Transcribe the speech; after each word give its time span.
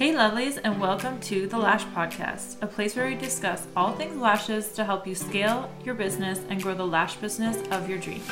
Hey, 0.00 0.14
lovelies, 0.14 0.58
and 0.64 0.80
welcome 0.80 1.20
to 1.20 1.46
the 1.46 1.58
Lash 1.58 1.84
Podcast, 1.88 2.56
a 2.62 2.66
place 2.66 2.96
where 2.96 3.06
we 3.06 3.16
discuss 3.16 3.66
all 3.76 3.92
things 3.92 4.16
lashes 4.16 4.72
to 4.72 4.82
help 4.82 5.06
you 5.06 5.14
scale 5.14 5.70
your 5.84 5.94
business 5.94 6.40
and 6.48 6.62
grow 6.62 6.72
the 6.72 6.86
lash 6.86 7.16
business 7.16 7.58
of 7.70 7.86
your 7.86 7.98
dreams. 7.98 8.26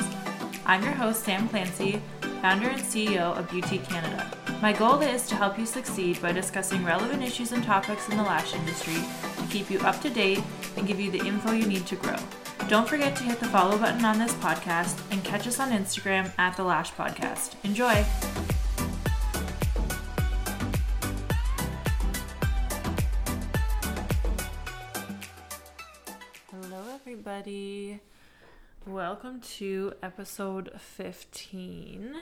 I'm 0.65 0.81
your 0.81 0.93
host, 0.93 1.23
Sam 1.23 1.47
Clancy, 1.47 2.01
founder 2.41 2.69
and 2.69 2.81
CEO 2.81 3.37
of 3.37 3.47
Beautique 3.49 3.87
Canada. 3.87 4.35
My 4.63 4.73
goal 4.73 4.99
is 5.01 5.27
to 5.27 5.35
help 5.35 5.59
you 5.59 5.67
succeed 5.67 6.19
by 6.23 6.31
discussing 6.31 6.83
relevant 6.83 7.21
issues 7.21 7.51
and 7.51 7.63
topics 7.63 8.09
in 8.09 8.17
the 8.17 8.23
lash 8.23 8.55
industry 8.55 8.97
to 9.37 9.47
keep 9.51 9.69
you 9.69 9.77
up 9.81 10.01
to 10.01 10.09
date 10.09 10.41
and 10.75 10.87
give 10.87 10.99
you 10.99 11.11
the 11.11 11.23
info 11.23 11.51
you 11.51 11.67
need 11.67 11.85
to 11.85 11.95
grow. 11.97 12.17
Don't 12.67 12.89
forget 12.89 13.15
to 13.17 13.23
hit 13.25 13.39
the 13.39 13.45
follow 13.45 13.77
button 13.77 14.05
on 14.05 14.17
this 14.17 14.33
podcast 14.33 14.99
and 15.11 15.23
catch 15.23 15.45
us 15.45 15.59
on 15.59 15.69
Instagram 15.69 16.31
at 16.39 16.57
The 16.57 16.63
Lash 16.63 16.91
Podcast. 16.93 17.53
Enjoy! 17.63 18.58
Welcome 28.89 29.41
to 29.57 29.93
episode 30.01 30.71
15. 30.75 32.15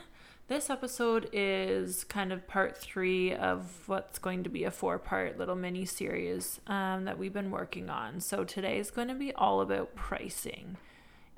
This 0.49 0.69
episode 0.69 1.29
is 1.31 2.03
kind 2.03 2.33
of 2.33 2.45
part 2.45 2.77
three 2.77 3.33
of 3.33 3.87
what's 3.87 4.19
going 4.19 4.43
to 4.43 4.49
be 4.49 4.65
a 4.65 4.71
four 4.71 4.99
part 4.99 5.37
little 5.37 5.55
mini 5.55 5.85
series 5.85 6.59
um, 6.67 7.05
that 7.05 7.17
we've 7.17 7.31
been 7.31 7.51
working 7.51 7.89
on. 7.89 8.19
So 8.19 8.43
today 8.43 8.79
is 8.79 8.91
going 8.91 9.07
to 9.07 9.13
be 9.13 9.33
all 9.33 9.61
about 9.61 9.95
pricing. 9.95 10.75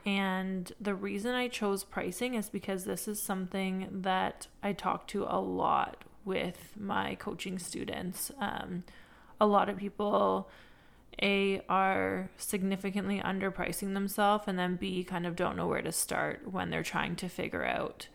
And 0.03 0.73
the 0.81 0.95
reason 0.95 1.35
I 1.35 1.48
chose 1.48 1.84
pricing 1.84 2.34
is 2.34 2.49
because 2.49 2.85
this 2.85 3.07
is 3.07 3.21
something 3.21 3.87
that 4.01 4.48
I 4.63 4.73
talk 4.73 5.05
to 5.09 5.25
a 5.29 5.39
lot 5.39 6.05
with 6.25 6.73
my 6.75 7.13
coaching 7.13 7.59
students. 7.59 8.31
Um, 8.39 8.84
a 9.39 9.45
lot 9.45 9.70
of 9.70 9.77
people 9.77 10.49
a 11.21 11.62
are 11.70 12.29
significantly 12.37 13.20
underpricing 13.20 13.93
themselves 13.93 14.45
and 14.48 14.57
then 14.57 14.75
b 14.75 15.03
kind 15.03 15.26
of 15.26 15.35
don't 15.35 15.55
know 15.55 15.67
where 15.67 15.81
to 15.81 15.91
start 15.91 16.41
when 16.51 16.70
they're 16.70 16.84
trying 16.84 17.15
to 17.15 17.27
figure 17.27 17.65
out 17.65 18.07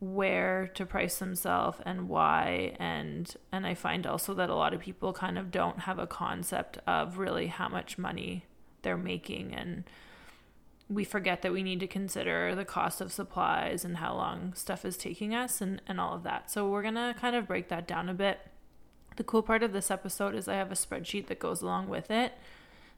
where 0.00 0.68
to 0.74 0.84
price 0.84 1.18
themselves 1.18 1.78
and 1.86 2.08
why 2.08 2.74
and 2.80 3.36
and 3.52 3.64
I 3.64 3.74
find 3.74 4.04
also 4.04 4.34
that 4.34 4.50
a 4.50 4.54
lot 4.54 4.74
of 4.74 4.80
people 4.80 5.12
kind 5.12 5.38
of 5.38 5.52
don't 5.52 5.80
have 5.80 6.00
a 6.00 6.08
concept 6.08 6.78
of 6.88 7.18
really 7.18 7.46
how 7.46 7.68
much 7.68 7.98
money 7.98 8.44
they're 8.82 8.96
making 8.96 9.54
and 9.54 9.84
we 10.88 11.04
forget 11.04 11.42
that 11.42 11.52
we 11.52 11.62
need 11.62 11.80
to 11.80 11.86
consider 11.86 12.54
the 12.54 12.64
cost 12.64 13.00
of 13.00 13.12
supplies 13.12 13.84
and 13.84 13.98
how 13.98 14.14
long 14.14 14.52
stuff 14.54 14.84
is 14.84 14.96
taking 14.96 15.34
us 15.34 15.60
and, 15.60 15.80
and 15.86 16.00
all 16.00 16.14
of 16.14 16.22
that. 16.24 16.50
So 16.50 16.68
we're 16.68 16.82
gonna 16.82 17.14
kind 17.18 17.36
of 17.36 17.46
break 17.46 17.68
that 17.68 17.86
down 17.86 18.08
a 18.08 18.14
bit. 18.14 18.40
The 19.16 19.24
cool 19.24 19.42
part 19.42 19.62
of 19.62 19.72
this 19.72 19.90
episode 19.90 20.34
is 20.34 20.48
I 20.48 20.54
have 20.54 20.72
a 20.72 20.76
spreadsheet 20.76 21.26
that 21.26 21.38
goes 21.38 21.62
along 21.62 21.88
with 21.88 22.10
it 22.10 22.32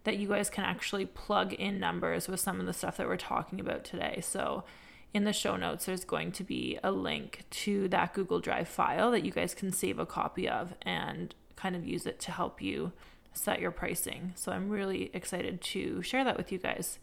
that 0.04 0.18
you 0.18 0.28
guys 0.28 0.50
can 0.50 0.64
actually 0.64 1.06
plug 1.06 1.52
in 1.54 1.80
numbers 1.80 2.28
with 2.28 2.38
some 2.38 2.60
of 2.60 2.66
the 2.66 2.72
stuff 2.72 2.96
that 2.98 3.08
we're 3.08 3.16
talking 3.16 3.58
about 3.58 3.84
today. 3.84 4.20
So 4.22 4.64
in 5.12 5.24
the 5.24 5.32
show 5.32 5.56
notes, 5.56 5.86
there's 5.86 6.04
going 6.04 6.32
to 6.32 6.44
be 6.44 6.78
a 6.84 6.90
link 6.90 7.44
to 7.50 7.88
that 7.88 8.12
Google 8.12 8.40
Drive 8.40 8.68
file 8.68 9.10
that 9.12 9.24
you 9.24 9.32
guys 9.32 9.54
can 9.54 9.72
save 9.72 9.98
a 9.98 10.06
copy 10.06 10.48
of 10.48 10.74
and 10.82 11.34
kind 11.56 11.74
of 11.74 11.86
use 11.86 12.06
it 12.06 12.20
to 12.20 12.32
help 12.32 12.60
you 12.60 12.92
set 13.32 13.60
your 13.60 13.70
pricing. 13.70 14.32
So 14.36 14.52
I'm 14.52 14.68
really 14.68 15.10
excited 15.14 15.60
to 15.62 16.02
share 16.02 16.24
that 16.24 16.36
with 16.36 16.52
you 16.52 16.58
guys. 16.58 16.98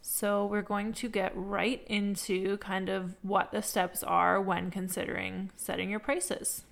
So 0.00 0.46
we're 0.46 0.62
going 0.62 0.92
to 0.94 1.08
get 1.08 1.32
right 1.34 1.82
into 1.86 2.56
kind 2.58 2.88
of 2.88 3.14
what 3.22 3.52
the 3.52 3.62
steps 3.62 4.02
are 4.02 4.40
when 4.40 4.70
considering 4.70 5.50
setting 5.56 5.90
your 5.90 6.00
prices. 6.00 6.64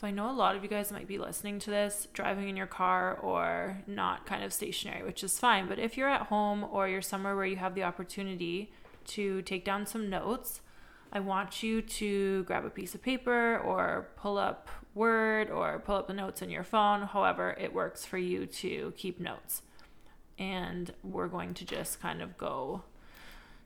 So 0.00 0.06
I 0.06 0.12
know 0.12 0.30
a 0.30 0.32
lot 0.32 0.56
of 0.56 0.62
you 0.62 0.68
guys 0.70 0.90
might 0.90 1.06
be 1.06 1.18
listening 1.18 1.58
to 1.58 1.68
this 1.68 2.08
driving 2.14 2.48
in 2.48 2.56
your 2.56 2.66
car 2.66 3.18
or 3.18 3.82
not 3.86 4.24
kind 4.24 4.42
of 4.42 4.50
stationary, 4.50 5.02
which 5.02 5.22
is 5.22 5.38
fine. 5.38 5.68
But 5.68 5.78
if 5.78 5.98
you're 5.98 6.08
at 6.08 6.28
home 6.28 6.64
or 6.64 6.88
you're 6.88 7.02
somewhere 7.02 7.36
where 7.36 7.44
you 7.44 7.56
have 7.56 7.74
the 7.74 7.82
opportunity 7.82 8.72
to 9.08 9.42
take 9.42 9.62
down 9.62 9.84
some 9.84 10.08
notes, 10.08 10.62
I 11.12 11.20
want 11.20 11.62
you 11.62 11.82
to 11.82 12.44
grab 12.44 12.64
a 12.64 12.70
piece 12.70 12.94
of 12.94 13.02
paper 13.02 13.58
or 13.58 14.08
pull 14.16 14.38
up 14.38 14.70
Word 14.94 15.50
or 15.50 15.78
pull 15.80 15.96
up 15.96 16.06
the 16.06 16.14
notes 16.14 16.40
on 16.40 16.48
your 16.48 16.64
phone, 16.64 17.02
however, 17.02 17.54
it 17.60 17.74
works 17.74 18.06
for 18.06 18.16
you 18.16 18.46
to 18.46 18.94
keep 18.96 19.20
notes. 19.20 19.60
And 20.38 20.94
we're 21.04 21.28
going 21.28 21.52
to 21.52 21.66
just 21.66 22.00
kind 22.00 22.22
of 22.22 22.38
go 22.38 22.84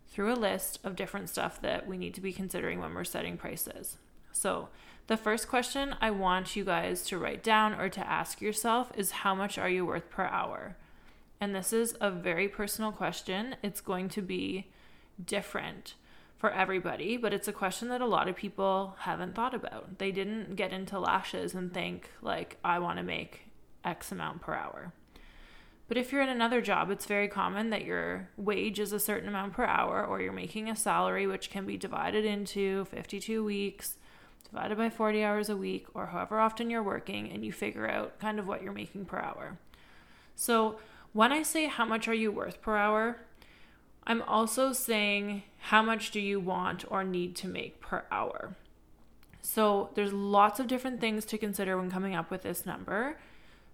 through 0.09 0.33
a 0.33 0.35
list 0.35 0.81
of 0.83 0.97
different 0.97 1.29
stuff 1.29 1.63
that 1.63 1.87
we 1.87 1.97
need 1.97 2.13
to 2.15 2.21
be 2.21 2.33
considering 2.33 2.81
when 2.81 2.93
we're 2.93 3.05
setting 3.05 3.37
prices. 3.37 3.99
So, 4.33 4.69
the 5.07 5.17
first 5.17 5.49
question 5.49 5.95
I 6.01 6.11
want 6.11 6.57
you 6.57 6.65
guys 6.65 7.03
to 7.07 7.19
write 7.19 7.43
down 7.43 7.75
or 7.75 7.89
to 7.91 8.09
ask 8.09 8.41
yourself 8.41 8.91
is 8.97 9.11
how 9.11 9.35
much 9.35 9.59
are 9.59 9.69
you 9.69 9.85
worth 9.85 10.09
per 10.09 10.25
hour? 10.25 10.77
And 11.41 11.55
this 11.55 11.73
is 11.73 11.95
a 12.01 12.11
very 12.11 12.49
personal 12.49 12.91
question. 12.91 13.57
It's 13.63 13.81
going 13.81 14.09
to 14.11 14.23
be 14.23 14.69
different 15.23 15.95
for 16.39 16.51
everybody, 16.51 17.17
but 17.17 17.35
it's 17.35 17.49
a 17.49 17.53
question 17.53 17.89
that 17.89 18.01
a 18.01 18.07
lot 18.07 18.29
of 18.29 18.37
people 18.37 18.97
haven't 19.01 19.35
thought 19.35 19.55
about. 19.55 19.99
They 19.99 20.11
didn't 20.11 20.57
get 20.57 20.73
into 20.73 20.99
lashes 20.99 21.55
and 21.55 21.73
think, 21.73 22.11
like, 22.23 22.59
I 22.65 22.79
want 22.79 22.99
to 22.99 23.03
make 23.03 23.49
X 23.85 24.11
amount 24.11 24.41
per 24.41 24.55
hour. 24.55 24.93
But 25.87 25.99
if 25.99 26.13
you're 26.13 26.23
in 26.23 26.31
another 26.31 26.63
job, 26.63 26.91
it's 26.91 27.05
very 27.05 27.29
common 27.29 27.71
that 27.71 27.85
your 27.85 28.31
wage 28.37 28.81
is 28.81 28.93
a 28.93 28.99
certain 28.99 29.29
amount 29.29 29.53
per 29.53 29.65
hour, 29.65 30.05
or 30.05 30.21
you're 30.21 30.33
making 30.33 30.71
a 30.71 30.77
salary 30.77 31.27
which 31.27 31.51
can 31.51 31.67
be 31.67 31.77
divided 31.77 32.25
into 32.25 32.87
52 32.87 33.45
weeks, 33.45 33.99
divided 34.51 34.79
by 34.79 34.91
40 34.91 35.25
hours 35.25 35.49
a 35.49 35.57
week, 35.57 35.87
or 35.95 36.07
however 36.07 36.39
often 36.41 36.71
you're 36.71 36.83
working, 36.83 37.31
and 37.31 37.45
you 37.45 37.53
figure 37.53 37.89
out 37.89 38.19
kind 38.19 38.39
of 38.39 38.47
what 38.47 38.63
you're 38.63 38.73
making 38.73 39.05
per 39.05 39.19
hour. 39.19 39.59
So, 40.37 40.77
when 41.13 41.33
I 41.33 41.43
say 41.43 41.67
how 41.67 41.85
much 41.85 42.09
are 42.09 42.15
you 42.15 42.33
worth 42.33 42.61
per 42.61 42.77
hour, 42.77 43.19
I'm 44.07 44.23
also 44.23 44.73
saying 44.73 45.45
how 45.59 45.83
much 45.83 46.11
do 46.11 46.21
you 46.21 46.41
want 46.41 46.85
or 46.91 47.05
need 47.05 47.37
to 47.37 47.49
make 47.49 47.81
per 47.81 48.05
hour. 48.11 48.57
So 49.41 49.91
there's 49.95 50.13
lots 50.13 50.59
of 50.61 50.67
different 50.67 51.01
things 51.01 51.25
to 51.27 51.39
consider 51.39 51.77
when 51.77 51.91
coming 51.91 52.15
up 52.15 52.31
with 52.31 52.43
this 52.43 52.67
number. 52.67 53.19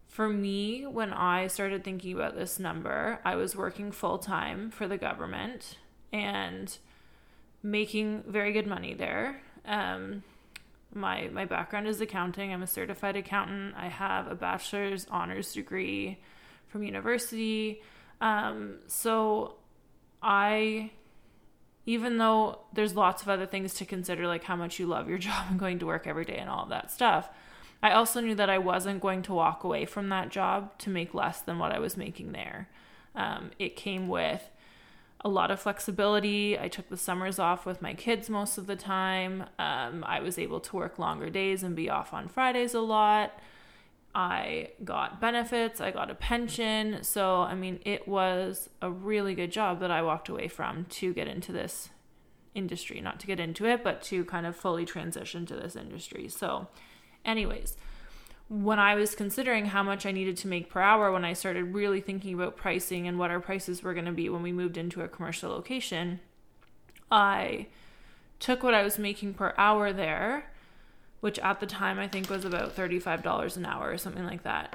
For 0.09 0.28
me, 0.28 0.84
when 0.84 1.12
I 1.12 1.47
started 1.47 1.84
thinking 1.84 2.12
about 2.12 2.36
this 2.36 2.59
number, 2.59 3.20
I 3.25 3.36
was 3.36 3.56
working 3.56 3.92
full 3.92 4.19
time 4.19 4.70
for 4.70 4.88
the 4.88 4.98
government 4.98 5.78
and 6.12 6.76
making 7.62 8.25
very 8.26 8.53
good 8.53 8.66
money 8.66 8.94
there. 8.94 9.41
Um, 9.64 10.25
my 10.92 11.28
my 11.28 11.44
background 11.44 11.86
is 11.86 12.00
accounting. 12.00 12.52
I'm 12.52 12.62
a 12.62 12.66
certified 12.66 13.16
accountant. 13.16 13.74
I 13.76 13.88
have 13.88 14.30
a 14.30 14.34
bachelor's 14.34 15.06
honors 15.10 15.52
degree 15.52 16.20
from 16.68 16.82
university. 16.82 17.82
Um, 18.20 18.76
so 18.86 19.56
I 20.22 20.90
even 21.86 22.18
though 22.18 22.60
there's 22.72 22.94
lots 22.94 23.22
of 23.22 23.28
other 23.28 23.46
things 23.46 23.74
to 23.74 23.84
consider 23.84 24.26
like 24.26 24.44
how 24.44 24.56
much 24.56 24.78
you 24.78 24.86
love 24.86 25.08
your 25.08 25.18
job 25.28 25.46
and 25.50 25.58
going 25.58 25.78
to 25.78 25.86
work 25.86 26.06
every 26.06 26.24
day 26.24 26.36
and 26.36 26.50
all 26.50 26.66
that 26.66 26.90
stuff, 26.90 27.28
I 27.82 27.92
also 27.92 28.20
knew 28.20 28.34
that 28.34 28.50
I 28.50 28.58
wasn't 28.58 29.00
going 29.00 29.22
to 29.22 29.34
walk 29.34 29.64
away 29.64 29.86
from 29.86 30.08
that 30.10 30.28
job 30.28 30.76
to 30.80 30.90
make 30.90 31.14
less 31.14 31.40
than 31.40 31.58
what 31.58 31.72
I 31.72 31.78
was 31.78 31.96
making 31.96 32.32
there. 32.32 32.68
Um, 33.14 33.50
it 33.58 33.74
came 33.76 34.08
with 34.08 34.42
a 35.22 35.28
lot 35.28 35.50
of 35.50 35.60
flexibility. 35.60 36.58
I 36.58 36.69
took 36.69 36.88
the 36.88 36.97
summers 36.97 37.38
off 37.38 37.66
with 37.66 37.82
my 37.82 37.94
kids 37.94 38.31
most 38.31 38.56
of 38.56 38.66
the 38.66 38.76
time. 38.76 39.44
Um, 39.58 40.03
I 40.06 40.20
was 40.20 40.38
able 40.38 40.60
to 40.60 40.76
work 40.76 40.98
longer 40.98 41.28
days 41.28 41.62
and 41.62 41.76
be 41.76 41.91
off 41.91 42.14
on 42.14 42.28
Fridays 42.28 42.75
a 42.75 42.81
lot. 42.81 43.38
I 44.14 44.70
got 44.82 45.20
benefits, 45.20 45.80
I 45.80 45.91
got 45.92 46.10
a 46.10 46.14
pension. 46.14 47.04
So, 47.04 47.42
I 47.42 47.54
mean, 47.54 47.80
it 47.84 48.09
was 48.09 48.70
a 48.82 48.91
really 48.91 49.34
good 49.34 49.53
job 49.53 49.78
that 49.80 49.91
I 49.91 50.03
walked 50.03 50.28
away 50.28 50.48
from 50.48 50.86
to 50.86 51.12
get 51.12 51.28
into 51.28 51.53
this 51.53 51.91
industry. 52.54 53.00
Not 53.00 53.20
to 53.20 53.26
get 53.26 53.38
into 53.38 53.66
it, 53.66 53.84
but 53.84 54.03
to 54.03 54.25
kind 54.25 54.47
of 54.47 54.56
fully 54.56 54.84
transition 54.84 55.47
to 55.47 55.54
this 55.54 55.76
industry. 55.76 56.28
So, 56.28 56.69
anyways, 57.25 57.76
when 58.50 58.78
I 58.78 58.94
was 58.97 59.14
considering 59.14 59.66
how 59.66 59.82
much 59.82 60.04
I 60.04 60.12
needed 60.12 60.36
to 60.38 60.48
make 60.48 60.68
per 60.68 60.82
hour, 60.82 61.10
when 61.10 61.24
I 61.24 61.32
started 61.32 61.72
really 61.72 62.02
thinking 62.02 62.34
about 62.34 62.56
pricing 62.56 63.08
and 63.08 63.18
what 63.18 63.30
our 63.30 63.41
prices 63.41 63.82
were 63.82 63.94
going 63.94 64.04
to 64.04 64.12
be 64.12 64.28
when 64.28 64.42
we 64.42 64.52
moved 64.52 64.76
into 64.76 65.00
a 65.00 65.08
commercial 65.08 65.50
location, 65.50 66.20
I 67.10 67.68
took 68.38 68.62
what 68.62 68.74
I 68.74 68.82
was 68.82 68.98
making 68.98 69.34
per 69.34 69.54
hour 69.56 69.92
there 69.92 70.50
which 71.20 71.38
at 71.41 71.60
the 71.60 71.66
time 71.66 71.98
I 71.98 72.08
think 72.08 72.28
was 72.28 72.44
about 72.44 72.74
$35 72.74 73.56
an 73.56 73.66
hour 73.66 73.91
or 73.91 73.98
something 73.98 74.24
like 74.24 74.42
that. 74.42 74.74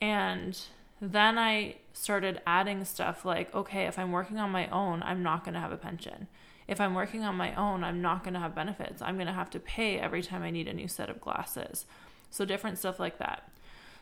And 0.00 0.58
then 1.00 1.38
I 1.38 1.76
started 1.92 2.40
adding 2.46 2.84
stuff 2.84 3.24
like, 3.24 3.54
okay, 3.54 3.86
if 3.86 3.98
I'm 3.98 4.12
working 4.12 4.38
on 4.38 4.50
my 4.50 4.68
own, 4.68 5.02
I'm 5.02 5.22
not 5.22 5.44
going 5.44 5.54
to 5.54 5.60
have 5.60 5.72
a 5.72 5.76
pension. 5.76 6.28
If 6.66 6.80
I'm 6.80 6.94
working 6.94 7.24
on 7.24 7.34
my 7.34 7.54
own, 7.54 7.82
I'm 7.82 8.02
not 8.02 8.22
going 8.22 8.34
to 8.34 8.40
have 8.40 8.54
benefits. 8.54 9.00
I'm 9.00 9.14
going 9.14 9.26
to 9.26 9.32
have 9.32 9.50
to 9.50 9.60
pay 9.60 9.98
every 9.98 10.22
time 10.22 10.42
I 10.42 10.50
need 10.50 10.68
a 10.68 10.74
new 10.74 10.88
set 10.88 11.08
of 11.08 11.20
glasses. 11.20 11.86
So, 12.30 12.44
different 12.44 12.78
stuff 12.78 12.98
like 12.98 13.18
that. 13.18 13.50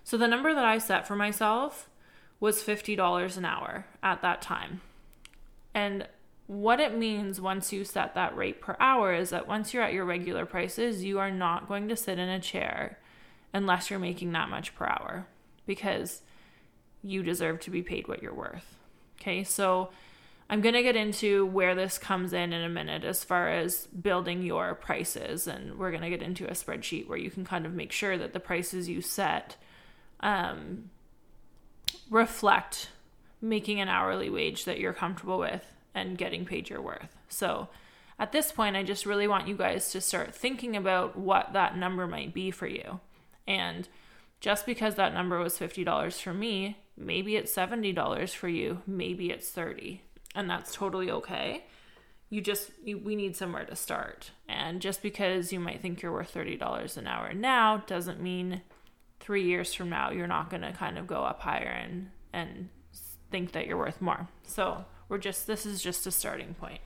So, 0.04 0.16
the 0.16 0.28
number 0.28 0.54
that 0.54 0.64
I 0.64 0.78
set 0.78 1.06
for 1.06 1.16
myself 1.16 1.88
was 2.40 2.62
$50 2.62 3.36
an 3.36 3.44
hour 3.44 3.86
at 4.02 4.22
that 4.22 4.42
time. 4.42 4.80
And 5.74 6.06
what 6.46 6.80
it 6.80 6.96
means 6.96 7.40
once 7.40 7.72
you 7.72 7.84
set 7.84 8.14
that 8.14 8.36
rate 8.36 8.60
per 8.60 8.76
hour 8.78 9.12
is 9.12 9.30
that 9.30 9.48
once 9.48 9.74
you're 9.74 9.82
at 9.82 9.92
your 9.92 10.04
regular 10.04 10.46
prices, 10.46 11.02
you 11.02 11.18
are 11.18 11.30
not 11.30 11.66
going 11.66 11.88
to 11.88 11.96
sit 11.96 12.18
in 12.18 12.28
a 12.28 12.40
chair 12.40 12.98
unless 13.52 13.90
you're 13.90 13.98
making 13.98 14.32
that 14.32 14.48
much 14.48 14.74
per 14.74 14.86
hour 14.86 15.26
because 15.66 16.22
you 17.02 17.22
deserve 17.22 17.60
to 17.60 17.70
be 17.70 17.82
paid 17.82 18.06
what 18.06 18.22
you're 18.22 18.34
worth. 18.34 18.76
Okay, 19.20 19.42
so 19.42 19.90
I'm 20.48 20.60
going 20.60 20.74
to 20.74 20.82
get 20.82 20.96
into 20.96 21.44
where 21.44 21.74
this 21.74 21.98
comes 21.98 22.32
in 22.32 22.52
in 22.52 22.62
a 22.62 22.68
minute 22.68 23.04
as 23.04 23.24
far 23.24 23.48
as 23.48 23.86
building 23.86 24.42
your 24.42 24.74
prices. 24.76 25.48
And 25.48 25.76
we're 25.78 25.90
going 25.90 26.02
to 26.02 26.10
get 26.10 26.22
into 26.22 26.46
a 26.46 26.52
spreadsheet 26.52 27.08
where 27.08 27.18
you 27.18 27.30
can 27.30 27.44
kind 27.44 27.66
of 27.66 27.74
make 27.74 27.90
sure 27.90 28.16
that 28.16 28.32
the 28.32 28.40
prices 28.40 28.88
you 28.88 29.00
set 29.00 29.56
um, 30.20 30.90
reflect 32.10 32.90
making 33.42 33.80
an 33.80 33.88
hourly 33.88 34.30
wage 34.30 34.64
that 34.64 34.78
you're 34.78 34.92
comfortable 34.92 35.38
with 35.38 35.72
and 35.94 36.16
getting 36.16 36.44
paid 36.44 36.70
your 36.70 36.80
worth. 36.80 37.16
So 37.28 37.68
at 38.18 38.32
this 38.32 38.52
point, 38.52 38.76
I 38.76 38.84
just 38.84 39.04
really 39.04 39.26
want 39.26 39.48
you 39.48 39.56
guys 39.56 39.90
to 39.92 40.00
start 40.00 40.34
thinking 40.34 40.76
about 40.76 41.18
what 41.18 41.52
that 41.54 41.76
number 41.76 42.06
might 42.06 42.32
be 42.32 42.52
for 42.52 42.68
you. 42.68 43.00
And 43.48 43.88
just 44.40 44.64
because 44.64 44.94
that 44.94 45.12
number 45.12 45.38
was 45.38 45.58
$50 45.58 46.20
for 46.20 46.32
me, 46.32 46.78
maybe 46.96 47.36
it's 47.36 47.54
$70 47.54 48.30
for 48.34 48.48
you, 48.48 48.82
maybe 48.86 49.30
it's 49.30 49.50
30 49.50 50.02
and 50.36 50.48
that's 50.48 50.74
totally 50.74 51.10
okay. 51.10 51.64
You 52.30 52.40
just 52.40 52.70
you, 52.84 52.98
we 52.98 53.16
need 53.16 53.36
somewhere 53.36 53.64
to 53.64 53.74
start. 53.74 54.30
And 54.48 54.80
just 54.80 55.02
because 55.02 55.52
you 55.52 55.58
might 55.58 55.80
think 55.80 56.02
you're 56.02 56.12
worth 56.12 56.32
$30 56.32 56.96
an 56.96 57.06
hour 57.06 57.32
now 57.32 57.78
doesn't 57.86 58.20
mean 58.20 58.62
3 59.20 59.42
years 59.42 59.74
from 59.74 59.90
now 59.90 60.10
you're 60.10 60.26
not 60.26 60.50
going 60.50 60.62
to 60.62 60.72
kind 60.72 60.98
of 60.98 61.06
go 61.06 61.22
up 61.22 61.40
higher 61.40 61.68
and 61.68 62.10
and 62.32 62.68
think 63.30 63.52
that 63.52 63.66
you're 63.66 63.78
worth 63.78 64.00
more. 64.00 64.28
So, 64.44 64.84
we're 65.08 65.18
just 65.18 65.46
this 65.46 65.66
is 65.66 65.82
just 65.82 66.06
a 66.06 66.10
starting 66.10 66.54
point. 66.54 66.80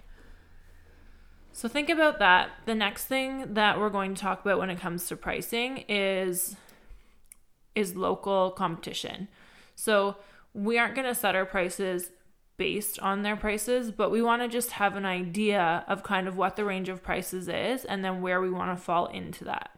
So 1.52 1.68
think 1.68 1.88
about 1.90 2.18
that. 2.20 2.50
The 2.64 2.74
next 2.74 3.04
thing 3.04 3.54
that 3.54 3.78
we're 3.78 3.90
going 3.90 4.14
to 4.14 4.20
talk 4.20 4.40
about 4.40 4.58
when 4.58 4.70
it 4.70 4.78
comes 4.78 5.08
to 5.08 5.16
pricing 5.16 5.84
is 5.88 6.56
is 7.74 7.96
local 7.96 8.50
competition. 8.50 9.28
So 9.74 10.16
we 10.52 10.78
aren't 10.78 10.94
going 10.94 11.06
to 11.06 11.14
set 11.14 11.34
our 11.34 11.46
prices 11.46 12.10
based 12.60 12.98
on 12.98 13.22
their 13.22 13.36
prices, 13.36 13.90
but 13.90 14.10
we 14.10 14.20
want 14.20 14.42
to 14.42 14.46
just 14.46 14.72
have 14.72 14.94
an 14.94 15.06
idea 15.06 15.82
of 15.88 16.02
kind 16.02 16.28
of 16.28 16.36
what 16.36 16.56
the 16.56 16.64
range 16.64 16.90
of 16.90 17.02
prices 17.02 17.48
is 17.48 17.86
and 17.86 18.04
then 18.04 18.20
where 18.20 18.38
we 18.38 18.50
want 18.50 18.70
to 18.70 18.84
fall 18.84 19.06
into 19.06 19.44
that. 19.44 19.70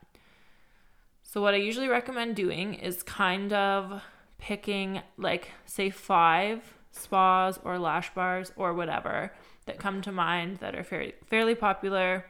So, 1.23 1.41
what 1.41 1.55
I 1.55 1.59
usually 1.59 1.87
recommend 1.87 2.35
doing 2.35 2.75
is 2.75 3.05
kind 3.05 3.53
of 3.53 4.03
picking, 4.39 5.01
like, 5.17 5.53
say, 5.65 5.91
five 5.91 6.75
spas 6.91 7.61
or 7.63 7.79
lash 7.79 8.13
bars 8.15 8.51
or 8.57 8.75
whatever 8.75 9.33
that 9.67 9.79
come 9.79 10.03
to 10.03 10.11
mind 10.11 10.57
that 10.57 10.75
are 10.75 10.83
fairly, 10.83 11.15
fairly 11.27 11.55
popular. 11.55 12.27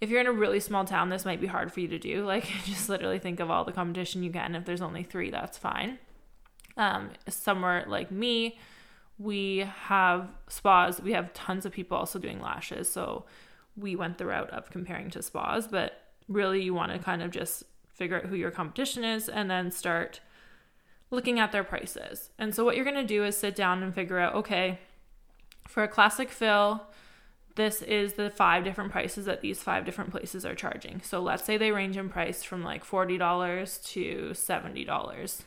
If 0.00 0.08
you're 0.08 0.20
in 0.20 0.28
a 0.28 0.32
really 0.32 0.60
small 0.60 0.84
town, 0.84 1.08
this 1.08 1.24
might 1.24 1.40
be 1.40 1.48
hard 1.48 1.72
for 1.72 1.80
you 1.80 1.88
to 1.88 1.98
do. 1.98 2.24
Like, 2.34 2.44
just 2.64 2.88
literally 2.88 3.18
think 3.18 3.40
of 3.40 3.50
all 3.50 3.64
the 3.64 3.72
competition 3.72 4.22
you 4.22 4.30
can. 4.30 4.54
If 4.54 4.66
there's 4.66 4.80
only 4.80 5.02
three, 5.02 5.30
that's 5.30 5.58
fine. 5.58 5.98
Um, 6.76 7.10
somewhere 7.28 7.84
like 7.88 8.12
me, 8.12 8.56
we 9.18 9.66
have 9.86 10.28
spas. 10.48 11.00
We 11.00 11.12
have 11.12 11.32
tons 11.32 11.64
of 11.64 11.72
people 11.72 11.96
also 11.96 12.18
doing 12.18 12.40
lashes. 12.40 12.90
So 12.90 13.24
we 13.76 13.96
went 13.96 14.18
the 14.18 14.26
route 14.26 14.50
of 14.50 14.70
comparing 14.70 15.10
to 15.10 15.22
spas, 15.22 15.66
but 15.66 16.00
really 16.28 16.62
you 16.62 16.74
want 16.74 16.92
to 16.92 16.98
kind 16.98 17.22
of 17.22 17.30
just 17.30 17.64
figure 17.92 18.16
out 18.16 18.26
who 18.26 18.36
your 18.36 18.50
competition 18.50 19.04
is 19.04 19.28
and 19.28 19.50
then 19.50 19.70
start 19.70 20.20
looking 21.10 21.38
at 21.38 21.52
their 21.52 21.64
prices. 21.64 22.30
And 22.38 22.54
so 22.54 22.64
what 22.64 22.76
you're 22.76 22.84
going 22.84 22.96
to 22.96 23.04
do 23.04 23.24
is 23.24 23.36
sit 23.36 23.54
down 23.54 23.82
and 23.82 23.94
figure 23.94 24.18
out 24.18 24.34
okay, 24.34 24.80
for 25.68 25.82
a 25.82 25.88
classic 25.88 26.30
fill, 26.30 26.82
this 27.56 27.82
is 27.82 28.14
the 28.14 28.30
five 28.30 28.64
different 28.64 28.90
prices 28.90 29.26
that 29.26 29.40
these 29.40 29.62
five 29.62 29.84
different 29.84 30.10
places 30.10 30.44
are 30.44 30.56
charging. 30.56 31.00
So 31.02 31.20
let's 31.20 31.44
say 31.44 31.56
they 31.56 31.70
range 31.70 31.96
in 31.96 32.08
price 32.08 32.42
from 32.42 32.64
like 32.64 32.84
$40 32.84 33.84
to 33.92 34.30
$70. 34.32 35.42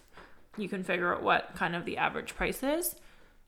You 0.57 0.69
can 0.69 0.83
figure 0.83 1.13
out 1.13 1.21
what 1.21 1.51
kind 1.55 1.75
of 1.75 1.85
the 1.85 1.97
average 1.97 2.35
price 2.35 2.63
is. 2.63 2.95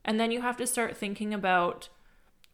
And 0.04 0.20
then 0.20 0.32
you 0.32 0.42
have 0.42 0.58
to 0.58 0.68
start 0.68 0.98
thinking 0.98 1.34
about 1.34 1.90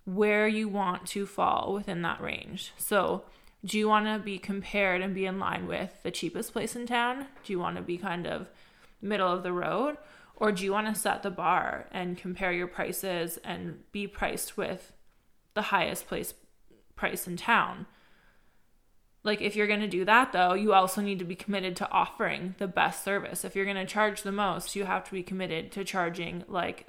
where 0.06 0.48
you 0.48 0.68
want 0.68 1.06
to 1.08 1.26
fall 1.26 1.74
within 1.74 2.02
that 2.04 2.22
range. 2.22 2.74
So, 2.78 3.24
do 3.64 3.80
you 3.80 3.88
want 3.88 4.06
to 4.06 4.20
be 4.20 4.38
compared 4.38 5.02
and 5.02 5.16
be 5.16 5.26
in 5.26 5.40
line 5.40 5.66
with 5.66 6.04
the 6.04 6.12
cheapest 6.12 6.54
place 6.54 6.76
in 6.76 6.86
town? 6.86 7.26
Do 7.44 7.52
you 7.52 7.60
want 7.60 7.78
to 7.78 7.82
be 7.82 7.98
kind 7.98 8.28
of 8.28 8.48
middle 9.02 9.32
of 9.32 9.42
the 9.42 9.52
road? 9.52 9.98
Or 10.36 10.52
do 10.52 10.64
you 10.64 10.72
want 10.72 10.88
to 10.88 11.00
set 11.00 11.24
the 11.24 11.32
bar 11.32 11.88
and 11.92 12.18
compare 12.18 12.52
your 12.52 12.68
prices 12.68 13.40
and 13.44 13.80
be 13.92 14.06
priced 14.06 14.58
with 14.58 14.94
the 15.56 15.64
highest 15.64 16.08
place 16.08 16.34
price 16.96 17.26
in 17.26 17.38
town? 17.38 17.88
Like, 19.24 19.42
if 19.42 19.56
you're 19.56 19.66
going 19.66 19.80
to 19.80 19.88
do 19.88 20.06
that, 20.06 20.34
though, 20.34 20.54
you 20.54 20.74
also 20.74 21.02
need 21.02 21.18
to 21.18 21.26
be 21.26 21.36
committed 21.36 21.76
to 21.78 21.90
offering 21.90 22.54
the 22.60 22.68
best 22.68 23.04
service. 23.04 23.44
If 23.44 23.56
you're 23.56 23.66
going 23.66 23.76
to 23.78 23.86
charge 23.86 24.22
the 24.22 24.32
most, 24.32 24.76
you 24.76 24.86
have 24.86 25.04
to 25.06 25.12
be 25.12 25.24
committed 25.24 25.72
to 25.72 25.84
charging 25.84 26.44
like 26.48 26.86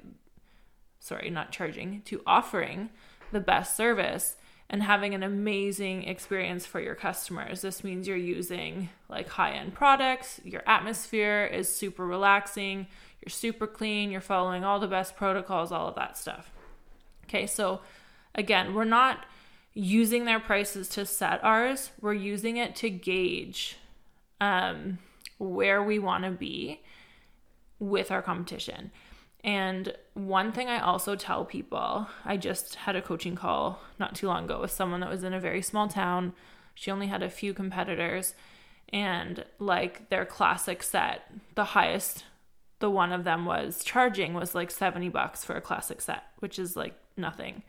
sorry, 0.99 1.29
not 1.29 1.51
charging, 1.51 2.01
to 2.03 2.21
offering 2.25 2.89
the 3.31 3.39
best 3.39 3.75
service 3.75 4.35
and 4.69 4.83
having 4.83 5.13
an 5.13 5.23
amazing 5.23 6.03
experience 6.03 6.65
for 6.65 6.79
your 6.79 6.95
customers. 6.95 7.61
This 7.61 7.83
means 7.83 8.07
you're 8.07 8.17
using 8.17 8.89
like 9.09 9.29
high 9.29 9.51
end 9.53 9.73
products, 9.73 10.41
your 10.43 10.63
atmosphere 10.65 11.49
is 11.51 11.73
super 11.73 12.05
relaxing, 12.05 12.87
you're 13.21 13.31
super 13.31 13.67
clean, 13.67 14.11
you're 14.11 14.21
following 14.21 14.63
all 14.63 14.79
the 14.79 14.87
best 14.87 15.15
protocols, 15.15 15.71
all 15.71 15.87
of 15.87 15.95
that 15.95 16.17
stuff. 16.17 16.51
Okay, 17.25 17.47
so 17.47 17.81
again, 18.35 18.73
we're 18.73 18.83
not 18.83 19.25
using 19.73 20.25
their 20.25 20.39
prices 20.39 20.89
to 20.89 21.05
set 21.05 21.41
ours, 21.43 21.91
we're 22.01 22.13
using 22.13 22.57
it 22.57 22.75
to 22.75 22.89
gauge 22.89 23.77
um, 24.41 24.97
where 25.37 25.81
we 25.81 25.99
want 25.99 26.23
to 26.23 26.31
be 26.31 26.81
with 27.79 28.11
our 28.11 28.21
competition. 28.21 28.91
And 29.47 29.93
one 30.13 30.51
thing 30.51 30.67
I 30.67 30.81
also 30.81 31.15
tell 31.15 31.45
people, 31.45 32.09
I 32.25 32.35
just 32.35 32.75
had 32.75 32.97
a 32.97 33.01
coaching 33.01 33.35
call 33.35 33.79
not 33.97 34.13
too 34.13 34.27
long 34.27 34.43
ago 34.43 34.59
with 34.59 34.71
someone 34.71 34.99
that 34.99 35.09
was 35.09 35.23
in 35.23 35.33
a 35.33 35.39
very 35.39 35.61
small 35.61 35.87
town. 35.87 36.33
She 36.75 36.91
only 36.91 37.07
had 37.07 37.23
a 37.23 37.29
few 37.29 37.53
competitors 37.53 38.35
and 38.91 39.45
like 39.57 40.09
their 40.09 40.25
classic 40.25 40.83
set, 40.83 41.31
the 41.55 41.63
highest 41.63 42.25
the 42.79 42.89
one 42.89 43.11
of 43.11 43.23
them 43.23 43.45
was 43.45 43.83
charging 43.83 44.33
was 44.33 44.53
like 44.53 44.69
70 44.69 45.09
bucks 45.09 45.43
for 45.43 45.55
a 45.55 45.61
classic 45.61 46.01
set, 46.01 46.23
which 46.39 46.59
is 46.59 46.75
like 46.75 46.93
nothing. 47.15 47.63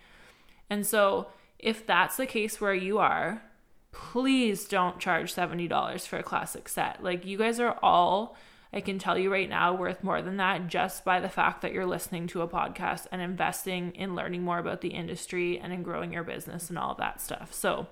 And 0.69 0.85
so, 0.85 1.29
if 1.59 1.87
that's 1.87 2.17
the 2.17 2.27
case 2.27 2.61
where 2.61 2.75
you 2.75 2.99
are, 2.99 3.43
please 3.91 4.67
don't 4.67 4.99
charge 4.99 5.35
$70 5.35 6.07
for 6.07 6.19
a 6.19 6.23
classic 6.23 6.69
set. 6.69 7.03
Like 7.03 7.25
you 7.25 7.39
guys 7.39 7.59
are 7.59 7.79
all 7.83 8.37
I 8.73 8.81
can 8.81 8.99
tell 8.99 9.17
you 9.17 9.33
right 9.33 9.49
now, 9.49 9.75
worth 9.75 10.05
more 10.05 10.21
than 10.21 10.37
that 10.37 10.69
just 10.69 11.05
by 11.05 11.21
the 11.21 11.29
fact 11.29 11.63
that 11.63 11.73
you're 11.73 11.87
listening 11.87 12.27
to 12.29 12.43
a 12.43 12.49
podcast 12.49 13.07
and 13.11 13.23
investing 13.23 13.93
in 13.95 14.15
learning 14.15 14.43
more 14.43 14.59
about 14.59 14.83
the 14.83 14.89
industry 14.89 15.59
and 15.59 15.73
in 15.73 15.83
growing 15.83 16.13
your 16.13 16.23
business 16.23 16.69
and 16.69 16.79
all 16.79 16.93
of 16.93 16.99
that 16.99 17.21
stuff. 17.21 17.53
So, 17.55 17.87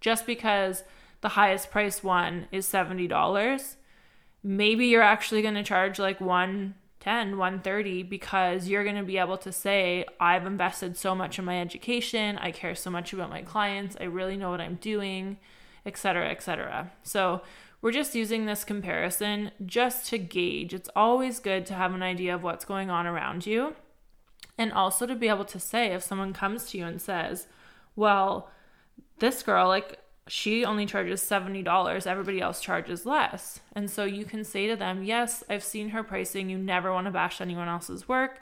just 0.00 0.26
because 0.26 0.84
the 1.22 1.30
highest 1.30 1.70
price 1.70 2.04
one 2.04 2.46
is 2.52 2.66
$70, 2.66 3.76
maybe 4.42 4.86
you're 4.86 5.02
actually 5.02 5.42
going 5.42 5.54
to 5.54 5.62
charge 5.62 5.98
like 5.98 6.20
110, 6.20 7.38
130 7.38 8.02
because 8.04 8.68
you're 8.68 8.84
going 8.84 8.96
to 8.96 9.02
be 9.02 9.18
able 9.18 9.38
to 9.38 9.50
say, 9.50 10.04
I've 10.20 10.46
invested 10.46 10.96
so 10.96 11.14
much 11.14 11.38
in 11.38 11.44
my 11.46 11.60
education, 11.60 12.38
I 12.38 12.52
care 12.52 12.74
so 12.74 12.90
much 12.90 13.12
about 13.12 13.30
my 13.30 13.42
clients, 13.42 13.96
I 13.98 14.04
really 14.04 14.36
know 14.36 14.50
what 14.50 14.60
I'm 14.60 14.76
doing, 14.76 15.38
etc., 15.86 16.30
etc. 16.30 16.92
So, 17.02 17.40
we're 17.80 17.92
just 17.92 18.14
using 18.14 18.46
this 18.46 18.64
comparison 18.64 19.52
just 19.64 20.06
to 20.10 20.18
gauge. 20.18 20.74
It's 20.74 20.90
always 20.96 21.38
good 21.38 21.64
to 21.66 21.74
have 21.74 21.94
an 21.94 22.02
idea 22.02 22.34
of 22.34 22.42
what's 22.42 22.64
going 22.64 22.90
on 22.90 23.06
around 23.06 23.46
you. 23.46 23.76
And 24.56 24.72
also 24.72 25.06
to 25.06 25.14
be 25.14 25.28
able 25.28 25.44
to 25.44 25.60
say, 25.60 25.92
if 25.92 26.02
someone 26.02 26.32
comes 26.32 26.70
to 26.70 26.78
you 26.78 26.84
and 26.84 27.00
says, 27.00 27.46
well, 27.94 28.50
this 29.20 29.42
girl, 29.42 29.68
like, 29.68 30.00
she 30.26 30.64
only 30.64 30.84
charges 30.84 31.22
$70, 31.22 32.06
everybody 32.06 32.40
else 32.40 32.60
charges 32.60 33.06
less. 33.06 33.60
And 33.72 33.88
so 33.90 34.04
you 34.04 34.24
can 34.24 34.44
say 34.44 34.66
to 34.66 34.76
them, 34.76 35.02
Yes, 35.02 35.42
I've 35.48 35.64
seen 35.64 35.90
her 35.90 36.02
pricing. 36.02 36.50
You 36.50 36.58
never 36.58 36.92
want 36.92 37.06
to 37.06 37.10
bash 37.10 37.40
anyone 37.40 37.68
else's 37.68 38.06
work. 38.06 38.40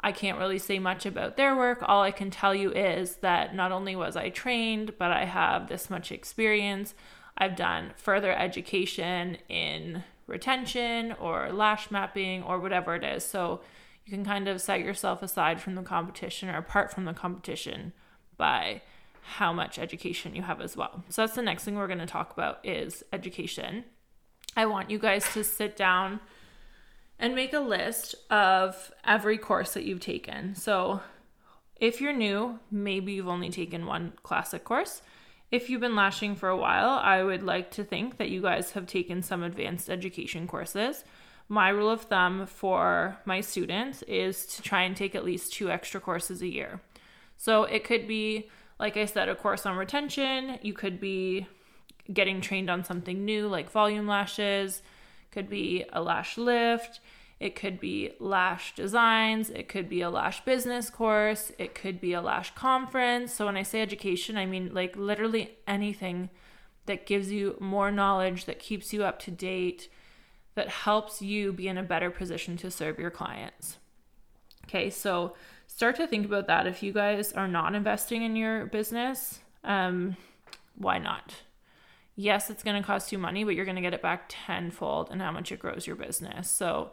I 0.00 0.12
can't 0.12 0.38
really 0.38 0.58
say 0.58 0.78
much 0.78 1.04
about 1.04 1.36
their 1.36 1.54
work. 1.54 1.82
All 1.82 2.02
I 2.02 2.10
can 2.10 2.30
tell 2.30 2.54
you 2.54 2.72
is 2.72 3.16
that 3.16 3.54
not 3.54 3.70
only 3.70 3.94
was 3.94 4.16
I 4.16 4.30
trained, 4.30 4.94
but 4.98 5.10
I 5.10 5.26
have 5.26 5.68
this 5.68 5.90
much 5.90 6.10
experience. 6.10 6.94
I've 7.40 7.56
done 7.56 7.94
further 7.96 8.32
education 8.32 9.38
in 9.48 10.04
retention 10.26 11.12
or 11.18 11.50
lash 11.50 11.90
mapping 11.90 12.42
or 12.42 12.60
whatever 12.60 12.94
it 12.94 13.02
is. 13.02 13.24
So 13.24 13.62
you 14.04 14.12
can 14.12 14.24
kind 14.24 14.46
of 14.46 14.60
set 14.60 14.80
yourself 14.80 15.22
aside 15.22 15.60
from 15.60 15.74
the 15.74 15.82
competition 15.82 16.50
or 16.50 16.58
apart 16.58 16.92
from 16.92 17.06
the 17.06 17.14
competition 17.14 17.94
by 18.36 18.82
how 19.22 19.54
much 19.54 19.78
education 19.78 20.34
you 20.34 20.42
have 20.42 20.60
as 20.60 20.76
well. 20.76 21.02
So 21.08 21.22
that's 21.22 21.34
the 21.34 21.42
next 21.42 21.64
thing 21.64 21.76
we're 21.76 21.86
going 21.86 21.98
to 21.98 22.06
talk 22.06 22.32
about 22.32 22.58
is 22.62 23.02
education. 23.12 23.84
I 24.54 24.66
want 24.66 24.90
you 24.90 24.98
guys 24.98 25.32
to 25.32 25.42
sit 25.42 25.76
down 25.76 26.20
and 27.18 27.34
make 27.34 27.54
a 27.54 27.60
list 27.60 28.14
of 28.30 28.92
every 29.04 29.38
course 29.38 29.72
that 29.74 29.84
you've 29.84 30.00
taken. 30.00 30.54
So 30.54 31.00
if 31.76 32.00
you're 32.00 32.12
new, 32.12 32.58
maybe 32.70 33.12
you've 33.12 33.28
only 33.28 33.50
taken 33.50 33.86
one 33.86 34.12
classic 34.22 34.64
course 34.64 35.00
if 35.50 35.68
you've 35.68 35.80
been 35.80 35.96
lashing 35.96 36.36
for 36.36 36.48
a 36.48 36.56
while, 36.56 37.00
I 37.02 37.22
would 37.22 37.42
like 37.42 37.70
to 37.72 37.84
think 37.84 38.18
that 38.18 38.30
you 38.30 38.40
guys 38.40 38.72
have 38.72 38.86
taken 38.86 39.22
some 39.22 39.42
advanced 39.42 39.90
education 39.90 40.46
courses. 40.46 41.04
My 41.48 41.70
rule 41.70 41.90
of 41.90 42.02
thumb 42.02 42.46
for 42.46 43.18
my 43.24 43.40
students 43.40 44.02
is 44.02 44.46
to 44.46 44.62
try 44.62 44.82
and 44.82 44.96
take 44.96 45.14
at 45.14 45.24
least 45.24 45.52
two 45.52 45.70
extra 45.70 46.00
courses 46.00 46.42
a 46.42 46.46
year. 46.46 46.80
So 47.36 47.64
it 47.64 47.82
could 47.82 48.06
be, 48.06 48.48
like 48.78 48.96
I 48.96 49.06
said, 49.06 49.28
a 49.28 49.34
course 49.34 49.66
on 49.66 49.76
retention. 49.76 50.58
You 50.62 50.72
could 50.72 51.00
be 51.00 51.48
getting 52.12 52.40
trained 52.40 52.70
on 52.70 52.84
something 52.84 53.24
new 53.24 53.48
like 53.48 53.70
volume 53.70 54.06
lashes, 54.06 54.82
could 55.32 55.48
be 55.48 55.84
a 55.92 56.00
lash 56.00 56.38
lift 56.38 57.00
it 57.40 57.56
could 57.56 57.80
be 57.80 58.12
lash 58.20 58.74
designs, 58.74 59.48
it 59.48 59.66
could 59.66 59.88
be 59.88 60.02
a 60.02 60.10
lash 60.10 60.44
business 60.44 60.90
course, 60.90 61.50
it 61.58 61.74
could 61.74 61.98
be 62.00 62.12
a 62.12 62.20
lash 62.20 62.54
conference. 62.54 63.32
So 63.32 63.46
when 63.46 63.56
I 63.56 63.62
say 63.62 63.80
education, 63.80 64.36
I 64.36 64.44
mean 64.44 64.72
like 64.74 64.94
literally 64.94 65.56
anything 65.66 66.28
that 66.84 67.06
gives 67.06 67.32
you 67.32 67.56
more 67.58 67.90
knowledge, 67.90 68.44
that 68.44 68.58
keeps 68.58 68.92
you 68.92 69.04
up 69.04 69.18
to 69.20 69.30
date, 69.30 69.88
that 70.54 70.68
helps 70.68 71.22
you 71.22 71.52
be 71.52 71.66
in 71.66 71.78
a 71.78 71.82
better 71.82 72.10
position 72.10 72.58
to 72.58 72.70
serve 72.70 72.98
your 72.98 73.10
clients. 73.10 73.78
Okay, 74.66 74.90
so 74.90 75.34
start 75.66 75.96
to 75.96 76.06
think 76.06 76.26
about 76.26 76.46
that. 76.46 76.66
If 76.66 76.82
you 76.82 76.92
guys 76.92 77.32
are 77.32 77.48
not 77.48 77.74
investing 77.74 78.22
in 78.22 78.36
your 78.36 78.66
business, 78.66 79.40
um, 79.64 80.16
why 80.76 80.98
not? 80.98 81.34
Yes, 82.16 82.50
it's 82.50 82.62
going 82.62 82.80
to 82.80 82.86
cost 82.86 83.12
you 83.12 83.18
money, 83.18 83.44
but 83.44 83.54
you're 83.54 83.64
going 83.64 83.76
to 83.76 83.82
get 83.82 83.94
it 83.94 84.02
back 84.02 84.24
tenfold 84.28 85.10
in 85.10 85.20
how 85.20 85.32
much 85.32 85.50
it 85.52 85.58
grows 85.58 85.86
your 85.86 85.96
business. 85.96 86.50
So 86.50 86.90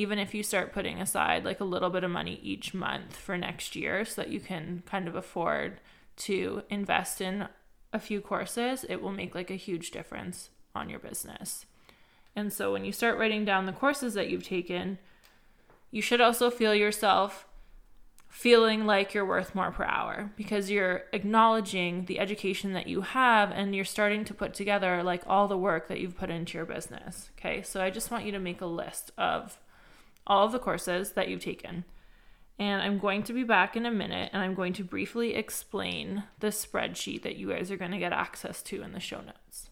even 0.00 0.18
if 0.18 0.34
you 0.34 0.42
start 0.42 0.72
putting 0.72 0.98
aside 0.98 1.44
like 1.44 1.60
a 1.60 1.64
little 1.64 1.90
bit 1.90 2.02
of 2.02 2.10
money 2.10 2.40
each 2.42 2.72
month 2.72 3.14
for 3.14 3.36
next 3.36 3.76
year 3.76 4.02
so 4.02 4.22
that 4.22 4.30
you 4.30 4.40
can 4.40 4.82
kind 4.86 5.06
of 5.06 5.14
afford 5.14 5.78
to 6.16 6.62
invest 6.70 7.20
in 7.20 7.46
a 7.92 7.98
few 7.98 8.22
courses, 8.22 8.86
it 8.88 9.02
will 9.02 9.12
make 9.12 9.34
like 9.34 9.50
a 9.50 9.56
huge 9.56 9.90
difference 9.90 10.48
on 10.74 10.88
your 10.88 10.98
business. 10.98 11.66
And 12.34 12.50
so 12.50 12.72
when 12.72 12.86
you 12.86 12.92
start 12.92 13.18
writing 13.18 13.44
down 13.44 13.66
the 13.66 13.72
courses 13.72 14.14
that 14.14 14.30
you've 14.30 14.46
taken, 14.46 14.96
you 15.90 16.00
should 16.00 16.22
also 16.22 16.48
feel 16.48 16.74
yourself 16.74 17.46
feeling 18.26 18.86
like 18.86 19.12
you're 19.12 19.26
worth 19.26 19.54
more 19.54 19.72
per 19.72 19.84
hour 19.84 20.32
because 20.36 20.70
you're 20.70 21.02
acknowledging 21.12 22.06
the 22.06 22.18
education 22.18 22.72
that 22.72 22.86
you 22.86 23.02
have 23.02 23.50
and 23.50 23.74
you're 23.74 23.84
starting 23.84 24.24
to 24.24 24.32
put 24.32 24.54
together 24.54 25.02
like 25.02 25.22
all 25.26 25.46
the 25.46 25.58
work 25.58 25.88
that 25.88 26.00
you've 26.00 26.16
put 26.16 26.30
into 26.30 26.56
your 26.56 26.64
business. 26.64 27.28
Okay, 27.36 27.60
so 27.60 27.82
I 27.82 27.90
just 27.90 28.10
want 28.10 28.24
you 28.24 28.32
to 28.32 28.38
make 28.38 28.62
a 28.62 28.66
list 28.66 29.10
of 29.18 29.58
all 30.26 30.46
of 30.46 30.52
the 30.52 30.58
courses 30.58 31.12
that 31.12 31.28
you've 31.28 31.42
taken. 31.42 31.84
And 32.58 32.82
I'm 32.82 32.98
going 32.98 33.22
to 33.22 33.32
be 33.32 33.42
back 33.42 33.74
in 33.74 33.86
a 33.86 33.90
minute 33.90 34.30
and 34.32 34.42
I'm 34.42 34.54
going 34.54 34.74
to 34.74 34.84
briefly 34.84 35.34
explain 35.34 36.24
the 36.40 36.48
spreadsheet 36.48 37.22
that 37.22 37.36
you 37.36 37.48
guys 37.48 37.70
are 37.70 37.76
going 37.76 37.92
to 37.92 37.98
get 37.98 38.12
access 38.12 38.62
to 38.64 38.82
in 38.82 38.92
the 38.92 39.00
show 39.00 39.20
notes. 39.20 39.70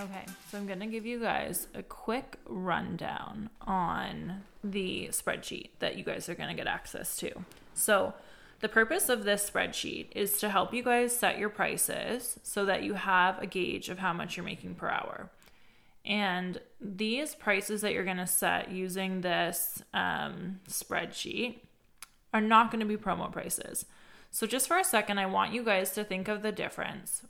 Okay, 0.00 0.26
so 0.50 0.58
I'm 0.58 0.66
going 0.66 0.80
to 0.80 0.86
give 0.86 1.06
you 1.06 1.20
guys 1.20 1.68
a 1.74 1.82
quick 1.82 2.38
rundown 2.46 3.48
on 3.60 4.42
the 4.62 5.08
spreadsheet 5.12 5.70
that 5.78 5.96
you 5.96 6.04
guys 6.04 6.28
are 6.28 6.34
going 6.34 6.48
to 6.48 6.56
get 6.56 6.66
access 6.66 7.16
to. 7.18 7.30
So, 7.72 8.14
the 8.64 8.68
purpose 8.70 9.10
of 9.10 9.24
this 9.24 9.50
spreadsheet 9.50 10.06
is 10.12 10.38
to 10.38 10.48
help 10.48 10.72
you 10.72 10.82
guys 10.82 11.14
set 11.14 11.38
your 11.38 11.50
prices 11.50 12.38
so 12.42 12.64
that 12.64 12.82
you 12.82 12.94
have 12.94 13.38
a 13.38 13.46
gauge 13.46 13.90
of 13.90 13.98
how 13.98 14.14
much 14.14 14.38
you're 14.38 14.46
making 14.46 14.74
per 14.74 14.88
hour. 14.88 15.28
And 16.02 16.58
these 16.80 17.34
prices 17.34 17.82
that 17.82 17.92
you're 17.92 18.06
going 18.06 18.16
to 18.16 18.26
set 18.26 18.70
using 18.70 19.20
this 19.20 19.82
um, 19.92 20.60
spreadsheet 20.66 21.58
are 22.32 22.40
not 22.40 22.70
going 22.70 22.80
to 22.80 22.86
be 22.86 22.96
promo 22.96 23.30
prices. 23.30 23.84
So, 24.30 24.46
just 24.46 24.66
for 24.66 24.78
a 24.78 24.84
second, 24.84 25.18
I 25.18 25.26
want 25.26 25.52
you 25.52 25.62
guys 25.62 25.90
to 25.90 26.02
think 26.02 26.28
of 26.28 26.40
the 26.40 26.50
difference 26.50 27.20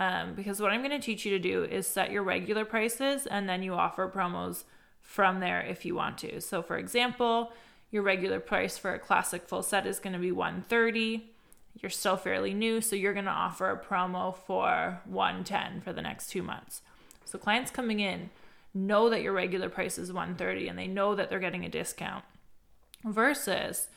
um, 0.00 0.34
because 0.34 0.60
what 0.60 0.72
I'm 0.72 0.80
going 0.80 0.90
to 0.90 1.06
teach 1.06 1.24
you 1.24 1.30
to 1.30 1.38
do 1.38 1.62
is 1.62 1.86
set 1.86 2.10
your 2.10 2.24
regular 2.24 2.64
prices 2.64 3.28
and 3.28 3.48
then 3.48 3.62
you 3.62 3.74
offer 3.74 4.08
promos 4.08 4.64
from 5.00 5.38
there 5.38 5.60
if 5.60 5.84
you 5.84 5.94
want 5.94 6.18
to. 6.18 6.40
So, 6.40 6.62
for 6.62 6.78
example, 6.78 7.52
your 7.90 8.02
regular 8.02 8.40
price 8.40 8.78
for 8.78 8.94
a 8.94 8.98
classic 8.98 9.48
full 9.48 9.62
set 9.62 9.86
is 9.86 9.98
going 9.98 10.12
to 10.12 10.18
be 10.18 10.32
130. 10.32 11.30
You're 11.80 11.90
still 11.90 12.16
fairly 12.16 12.54
new, 12.54 12.80
so 12.80 12.96
you're 12.96 13.12
going 13.12 13.24
to 13.24 13.30
offer 13.30 13.70
a 13.70 13.78
promo 13.78 14.36
for 14.36 15.00
110 15.06 15.80
for 15.80 15.92
the 15.92 16.02
next 16.02 16.28
2 16.28 16.42
months. 16.42 16.82
So 17.24 17.38
clients 17.38 17.70
coming 17.70 18.00
in 18.00 18.30
know 18.72 19.08
that 19.10 19.22
your 19.22 19.32
regular 19.32 19.68
price 19.68 19.98
is 19.98 20.12
130 20.12 20.68
and 20.68 20.78
they 20.78 20.86
know 20.86 21.14
that 21.14 21.30
they're 21.30 21.38
getting 21.40 21.64
a 21.64 21.68
discount. 21.68 22.24
Versus 23.04 23.88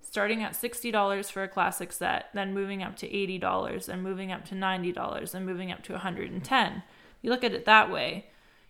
starting 0.00 0.42
at 0.42 0.52
$60 0.52 1.30
for 1.30 1.42
a 1.42 1.48
classic 1.48 1.92
set, 1.92 2.26
then 2.32 2.54
moving 2.54 2.82
up 2.82 2.96
to 2.96 3.08
$80 3.08 3.88
and 3.88 4.02
moving 4.02 4.32
up 4.32 4.44
to 4.46 4.54
$90 4.54 5.34
and 5.34 5.46
moving 5.46 5.72
up 5.72 5.82
to 5.84 5.92
110. 5.92 6.82
You 7.20 7.30
look 7.30 7.44
at 7.44 7.54
it 7.54 7.64
that 7.66 7.90
way, 7.90 8.26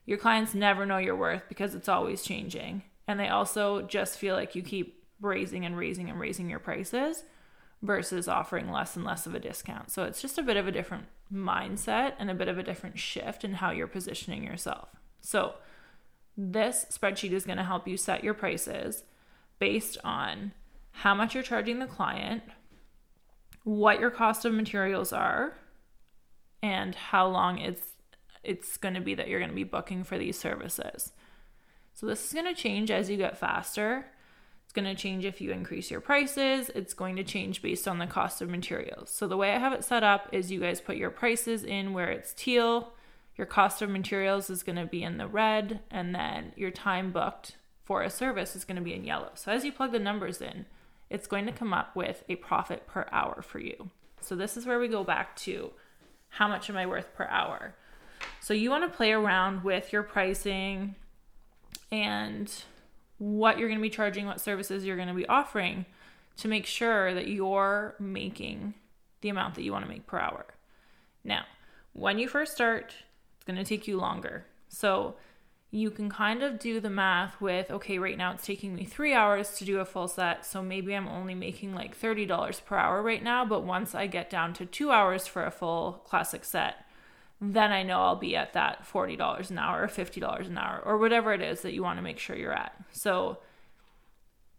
your 0.06 0.18
clients 0.18 0.54
never 0.54 0.84
know 0.86 0.98
your 0.98 1.16
worth 1.16 1.42
because 1.48 1.74
it's 1.74 1.88
always 1.88 2.22
changing 2.22 2.82
and 3.12 3.20
they 3.20 3.28
also 3.28 3.82
just 3.82 4.16
feel 4.16 4.34
like 4.34 4.54
you 4.54 4.62
keep 4.62 5.04
raising 5.20 5.66
and 5.66 5.76
raising 5.76 6.08
and 6.08 6.18
raising 6.18 6.48
your 6.48 6.58
prices 6.58 7.24
versus 7.82 8.26
offering 8.26 8.70
less 8.70 8.96
and 8.96 9.04
less 9.04 9.26
of 9.26 9.34
a 9.34 9.38
discount. 9.38 9.90
So 9.90 10.04
it's 10.04 10.22
just 10.22 10.38
a 10.38 10.42
bit 10.42 10.56
of 10.56 10.66
a 10.66 10.72
different 10.72 11.04
mindset 11.30 12.14
and 12.18 12.30
a 12.30 12.34
bit 12.34 12.48
of 12.48 12.56
a 12.56 12.62
different 12.62 12.98
shift 12.98 13.44
in 13.44 13.52
how 13.52 13.70
you're 13.70 13.86
positioning 13.86 14.44
yourself. 14.44 14.88
So 15.20 15.56
this 16.38 16.86
spreadsheet 16.90 17.32
is 17.32 17.44
going 17.44 17.58
to 17.58 17.64
help 17.64 17.86
you 17.86 17.98
set 17.98 18.24
your 18.24 18.32
prices 18.32 19.02
based 19.58 19.98
on 20.02 20.52
how 20.92 21.14
much 21.14 21.34
you're 21.34 21.42
charging 21.42 21.80
the 21.80 21.86
client, 21.86 22.42
what 23.64 24.00
your 24.00 24.10
cost 24.10 24.46
of 24.46 24.54
materials 24.54 25.12
are, 25.12 25.52
and 26.62 26.94
how 26.94 27.26
long 27.26 27.58
it's 27.58 27.88
it's 28.42 28.78
going 28.78 28.94
to 28.94 29.02
be 29.02 29.14
that 29.16 29.28
you're 29.28 29.38
going 29.38 29.50
to 29.50 29.54
be 29.54 29.64
booking 29.64 30.02
for 30.02 30.16
these 30.16 30.38
services. 30.38 31.12
So 31.94 32.06
this 32.06 32.26
is 32.26 32.32
going 32.32 32.46
to 32.46 32.60
change 32.60 32.90
as 32.90 33.10
you 33.10 33.16
get 33.16 33.38
faster. 33.38 34.06
It's 34.64 34.72
going 34.72 34.84
to 34.84 35.00
change 35.00 35.24
if 35.24 35.40
you 35.40 35.50
increase 35.50 35.90
your 35.90 36.00
prices. 36.00 36.70
It's 36.74 36.94
going 36.94 37.16
to 37.16 37.24
change 37.24 37.60
based 37.60 37.86
on 37.86 37.98
the 37.98 38.06
cost 38.06 38.40
of 38.40 38.48
materials. 38.48 39.10
So 39.10 39.28
the 39.28 39.36
way 39.36 39.52
I 39.52 39.58
have 39.58 39.72
it 39.72 39.84
set 39.84 40.02
up 40.02 40.28
is 40.32 40.50
you 40.50 40.60
guys 40.60 40.80
put 40.80 40.96
your 40.96 41.10
prices 41.10 41.62
in 41.62 41.92
where 41.92 42.10
it's 42.10 42.32
teal, 42.32 42.92
your 43.36 43.46
cost 43.46 43.82
of 43.82 43.90
materials 43.90 44.48
is 44.48 44.62
going 44.62 44.76
to 44.76 44.86
be 44.86 45.02
in 45.02 45.18
the 45.18 45.26
red, 45.26 45.80
and 45.90 46.14
then 46.14 46.52
your 46.56 46.70
time 46.70 47.12
booked 47.12 47.56
for 47.84 48.02
a 48.02 48.10
service 48.10 48.56
is 48.56 48.64
going 48.64 48.76
to 48.76 48.82
be 48.82 48.94
in 48.94 49.04
yellow. 49.04 49.30
So 49.34 49.52
as 49.52 49.64
you 49.64 49.72
plug 49.72 49.92
the 49.92 49.98
numbers 49.98 50.40
in, 50.40 50.66
it's 51.10 51.26
going 51.26 51.44
to 51.46 51.52
come 51.52 51.74
up 51.74 51.94
with 51.94 52.24
a 52.28 52.36
profit 52.36 52.86
per 52.86 53.06
hour 53.12 53.42
for 53.42 53.58
you. 53.58 53.90
So 54.20 54.34
this 54.34 54.56
is 54.56 54.64
where 54.64 54.78
we 54.78 54.88
go 54.88 55.04
back 55.04 55.36
to 55.36 55.72
how 56.30 56.48
much 56.48 56.70
am 56.70 56.76
I 56.76 56.86
worth 56.86 57.12
per 57.14 57.24
hour? 57.24 57.74
So 58.40 58.54
you 58.54 58.70
want 58.70 58.90
to 58.90 58.96
play 58.96 59.12
around 59.12 59.64
with 59.64 59.92
your 59.92 60.02
pricing, 60.02 60.94
and 61.92 62.52
what 63.18 63.58
you're 63.58 63.68
going 63.68 63.78
to 63.78 63.82
be 63.82 63.90
charging, 63.90 64.26
what 64.26 64.40
services 64.40 64.84
you're 64.84 64.96
going 64.96 65.08
to 65.08 65.14
be 65.14 65.28
offering 65.28 65.86
to 66.38 66.48
make 66.48 66.66
sure 66.66 67.14
that 67.14 67.28
you're 67.28 67.94
making 68.00 68.74
the 69.20 69.28
amount 69.28 69.54
that 69.54 69.62
you 69.62 69.70
want 69.70 69.84
to 69.84 69.90
make 69.90 70.06
per 70.06 70.18
hour. 70.18 70.46
Now, 71.22 71.44
when 71.92 72.18
you 72.18 72.26
first 72.26 72.52
start, 72.52 72.94
it's 73.36 73.44
going 73.44 73.58
to 73.58 73.64
take 73.64 73.86
you 73.86 73.98
longer. 73.98 74.46
So, 74.68 75.14
you 75.74 75.90
can 75.90 76.10
kind 76.10 76.42
of 76.42 76.58
do 76.58 76.80
the 76.80 76.90
math 76.90 77.40
with 77.40 77.70
okay, 77.70 77.98
right 77.98 78.18
now 78.18 78.32
it's 78.32 78.44
taking 78.44 78.74
me 78.74 78.84
three 78.84 79.14
hours 79.14 79.52
to 79.52 79.64
do 79.64 79.80
a 79.80 79.86
full 79.86 80.06
set, 80.06 80.44
so 80.44 80.62
maybe 80.62 80.94
I'm 80.94 81.08
only 81.08 81.34
making 81.34 81.74
like 81.74 81.98
$30 81.98 82.64
per 82.66 82.76
hour 82.76 83.02
right 83.02 83.22
now. 83.22 83.44
But 83.46 83.64
once 83.64 83.94
I 83.94 84.06
get 84.06 84.28
down 84.28 84.52
to 84.54 84.66
two 84.66 84.90
hours 84.90 85.26
for 85.26 85.44
a 85.44 85.50
full 85.50 86.02
classic 86.04 86.44
set, 86.44 86.86
then 87.42 87.72
I 87.72 87.82
know 87.82 88.00
I'll 88.00 88.16
be 88.16 88.36
at 88.36 88.52
that 88.52 88.86
$40 88.86 89.50
an 89.50 89.58
hour 89.58 89.82
or 89.82 89.88
$50 89.88 90.46
an 90.46 90.56
hour 90.56 90.80
or 90.84 90.96
whatever 90.96 91.32
it 91.32 91.40
is 91.40 91.62
that 91.62 91.74
you 91.74 91.82
want 91.82 91.98
to 91.98 92.02
make 92.02 92.20
sure 92.20 92.36
you're 92.36 92.52
at. 92.52 92.72
So, 92.92 93.38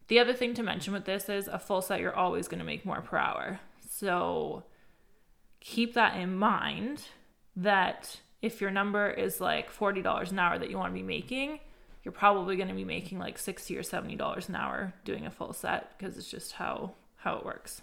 the 0.10 0.20
other 0.20 0.34
thing 0.34 0.54
to 0.56 0.64
mention 0.64 0.92
with 0.92 1.06
this 1.06 1.30
is 1.30 1.48
a 1.48 1.58
full 1.58 1.82
set, 1.82 2.02
you're 2.02 2.16
always 2.16 2.50
going 2.50 2.60
to 2.60 2.66
make 2.66 2.86
more 2.86 3.02
per 3.02 3.18
hour. 3.18 3.62
So, 3.90 4.64
keep 5.62 5.94
that 5.94 6.18
in 6.18 6.36
mind 6.36 7.04
that 7.56 8.20
if 8.42 8.60
your 8.60 8.70
number 8.70 9.10
is 9.10 9.40
like 9.40 9.74
$40 9.74 10.32
an 10.32 10.40
hour 10.40 10.60
that 10.60 10.70
you 10.70 10.78
want 10.78 10.94
to 10.94 11.00
be 11.00 11.04
making, 11.04 11.62
you're 12.04 12.12
probably 12.12 12.58
going 12.58 12.68
to 12.68 12.74
be 12.74 12.84
making 12.84 13.18
like 13.18 13.38
60 13.38 13.78
or 13.78 13.82
$70 13.82 14.50
an 14.50 14.56
hour 14.56 14.94
doing 15.06 15.26
a 15.26 15.32
full 15.32 15.54
set 15.54 15.98
because 15.98 16.18
it's 16.18 16.30
just 16.30 16.54
how 16.54 16.96
how 17.16 17.38
it 17.38 17.46
works. 17.46 17.82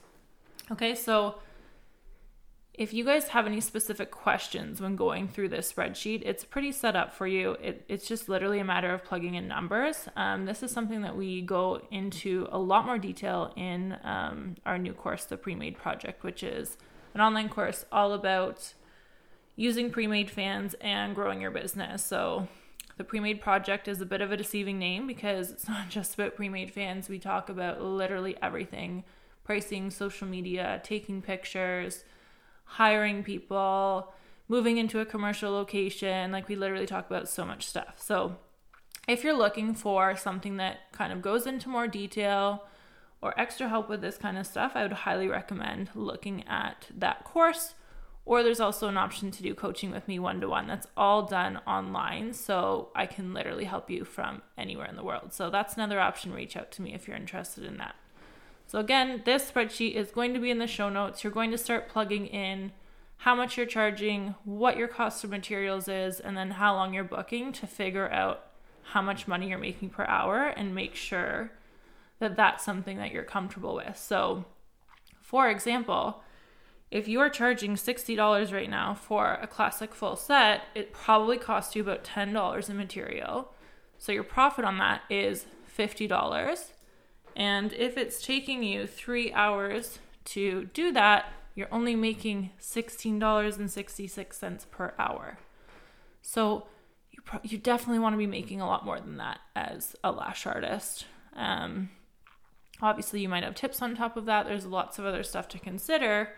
Okay, 0.71 0.95
so 0.95 1.37
if 2.80 2.94
you 2.94 3.04
guys 3.04 3.28
have 3.28 3.46
any 3.46 3.60
specific 3.60 4.10
questions 4.10 4.80
when 4.80 4.96
going 4.96 5.28
through 5.28 5.50
this 5.50 5.70
spreadsheet, 5.70 6.22
it's 6.25 6.46
pretty 6.46 6.72
set 6.72 6.96
up 6.96 7.12
for 7.12 7.26
you. 7.26 7.50
It, 7.62 7.84
it's 7.88 8.08
just 8.08 8.26
literally 8.26 8.58
a 8.58 8.64
matter 8.64 8.90
of 8.94 9.04
plugging 9.04 9.34
in 9.34 9.46
numbers. 9.46 10.08
Um, 10.16 10.46
this 10.46 10.62
is 10.62 10.70
something 10.70 11.02
that 11.02 11.14
we 11.14 11.42
go 11.42 11.82
into 11.90 12.49
a 12.50 12.58
lot 12.58 12.87
more 12.87 12.96
detail 12.96 13.52
in 13.54 13.99
um, 14.02 14.54
our 14.64 14.78
new 14.78 14.94
course, 14.94 15.26
the 15.26 15.37
Pre 15.37 15.54
Made 15.54 15.76
Project, 15.76 16.22
which 16.25 16.42
is 16.42 16.78
an 17.12 17.20
online 17.20 17.50
course 17.50 17.84
all 17.92 18.14
about 18.14 18.72
using 19.56 19.90
pre 19.90 20.06
made 20.06 20.30
fans 20.30 20.75
and 20.80 21.14
growing 21.14 21.42
your 21.42 21.50
business. 21.50 22.02
So 22.02 22.49
The 22.96 23.04
pre-made 23.04 23.42
project 23.42 23.88
is 23.88 24.00
a 24.00 24.06
bit 24.06 24.22
of 24.22 24.32
a 24.32 24.38
deceiving 24.38 24.78
name 24.78 25.06
because 25.06 25.50
it's 25.50 25.68
not 25.68 25.90
just 25.90 26.14
about 26.14 26.34
pre-made 26.34 26.72
fans. 26.72 27.10
We 27.10 27.18
talk 27.18 27.50
about 27.50 27.82
literally 27.82 28.38
everything: 28.40 29.04
pricing, 29.44 29.90
social 29.90 30.26
media, 30.26 30.80
taking 30.82 31.20
pictures, 31.20 32.04
hiring 32.70 33.24
people, 33.24 34.12
moving 34.46 34.78
into 34.78 35.00
a 35.00 35.04
commercial 35.04 35.50
location. 35.50 36.30
Like 36.30 36.48
we 36.48 36.54
literally 36.54 36.86
talk 36.86 37.10
about 37.10 37.28
so 37.28 37.44
much 37.44 37.66
stuff. 37.66 37.94
So 37.96 38.36
if 39.08 39.24
you're 39.24 39.36
looking 39.36 39.74
for 39.74 40.16
something 40.16 40.56
that 40.58 40.92
kind 40.92 41.12
of 41.12 41.20
goes 41.20 41.46
into 41.46 41.68
more 41.68 41.88
detail 41.88 42.64
or 43.20 43.38
extra 43.38 43.68
help 43.68 43.88
with 43.88 44.00
this 44.00 44.16
kind 44.16 44.38
of 44.38 44.46
stuff, 44.46 44.72
I 44.76 44.82
would 44.82 44.92
highly 44.92 45.26
recommend 45.26 45.90
looking 45.96 46.46
at 46.46 46.86
that 46.96 47.24
course. 47.24 47.74
Or 48.24 48.44
there's 48.44 48.60
also 48.60 48.86
an 48.86 48.96
option 48.96 49.32
to 49.32 49.42
do 49.42 49.52
coaching 49.52 49.90
with 49.90 50.06
me 50.06 50.20
one 50.20 50.40
to 50.40 50.48
one. 50.48 50.68
That's 50.68 50.86
all 50.96 51.22
done 51.22 51.58
online. 51.66 52.32
So 52.34 52.90
I 52.94 53.06
can 53.06 53.34
literally 53.34 53.64
help 53.64 53.90
you 53.90 54.04
from 54.04 54.42
anywhere 54.56 54.86
in 54.86 54.94
the 54.94 55.02
world. 55.02 55.32
So 55.32 55.50
that's 55.50 55.74
another 55.74 55.98
option. 55.98 56.32
Reach 56.32 56.56
out 56.56 56.70
to 56.72 56.82
me 56.82 56.94
if 56.94 57.08
you're 57.08 57.16
interested 57.16 57.64
in 57.64 57.78
that. 57.78 57.96
So, 58.70 58.78
again, 58.78 59.22
this 59.24 59.50
spreadsheet 59.50 59.94
is 59.94 60.12
going 60.12 60.32
to 60.32 60.38
be 60.38 60.48
in 60.48 60.58
the 60.58 60.66
show 60.68 60.88
notes. 60.88 61.24
You're 61.24 61.32
going 61.32 61.50
to 61.50 61.58
start 61.58 61.88
plugging 61.88 62.28
in 62.28 62.70
how 63.16 63.34
much 63.34 63.56
you're 63.56 63.66
charging, 63.66 64.36
what 64.44 64.76
your 64.76 64.86
cost 64.86 65.24
of 65.24 65.30
materials 65.30 65.88
is, 65.88 66.20
and 66.20 66.36
then 66.36 66.52
how 66.52 66.76
long 66.76 66.94
you're 66.94 67.02
booking 67.02 67.52
to 67.54 67.66
figure 67.66 68.08
out 68.12 68.46
how 68.92 69.02
much 69.02 69.26
money 69.26 69.48
you're 69.48 69.58
making 69.58 69.90
per 69.90 70.04
hour 70.04 70.46
and 70.46 70.72
make 70.72 70.94
sure 70.94 71.50
that 72.20 72.36
that's 72.36 72.64
something 72.64 72.96
that 72.98 73.10
you're 73.10 73.24
comfortable 73.24 73.74
with. 73.74 73.98
So, 73.98 74.44
for 75.20 75.50
example, 75.50 76.22
if 76.92 77.08
you 77.08 77.18
are 77.18 77.28
charging 77.28 77.74
$60 77.74 78.52
right 78.52 78.70
now 78.70 78.94
for 78.94 79.36
a 79.42 79.48
classic 79.48 79.96
full 79.96 80.14
set, 80.14 80.62
it 80.76 80.92
probably 80.92 81.38
costs 81.38 81.74
you 81.74 81.82
about 81.82 82.04
$10 82.04 82.70
in 82.70 82.76
material. 82.76 83.52
So 83.98 84.12
your 84.12 84.22
profit 84.22 84.64
on 84.64 84.78
that 84.78 85.02
is 85.10 85.46
$50. 85.76 86.70
And 87.40 87.73
if 87.73 87.97
it's 87.97 88.23
taking 88.23 88.62
you 88.62 88.87
three 88.87 89.32
hours 89.32 89.99
to 90.26 90.66
do 90.75 90.92
that, 90.92 91.32
you're 91.54 91.73
only 91.73 91.97
making 91.97 92.50
$16.66 92.61 94.70
per 94.70 94.92
hour. 94.99 95.38
So 96.20 96.66
you, 97.11 97.23
pro- 97.25 97.40
you 97.42 97.56
definitely 97.56 98.00
want 98.00 98.12
to 98.12 98.18
be 98.18 98.26
making 98.26 98.61
a 98.61 98.66
lot 98.66 98.85
more 98.85 99.00
than 99.00 99.16
that 99.16 99.40
as 99.56 99.97
a 100.04 100.12
lash 100.12 100.44
artist. 100.44 101.06
Um, 101.35 101.88
obviously, 102.82 103.23
you 103.23 103.30
might 103.30 103.44
have 103.44 103.54
tips 103.54 103.80
on 103.80 103.97
top 103.97 104.18
of 104.18 104.26
that. 104.26 104.44
There's 104.44 104.66
lots 104.66 104.99
of 104.99 105.06
other 105.06 105.23
stuff 105.23 105.49
to 105.49 105.59
consider. 105.59 106.35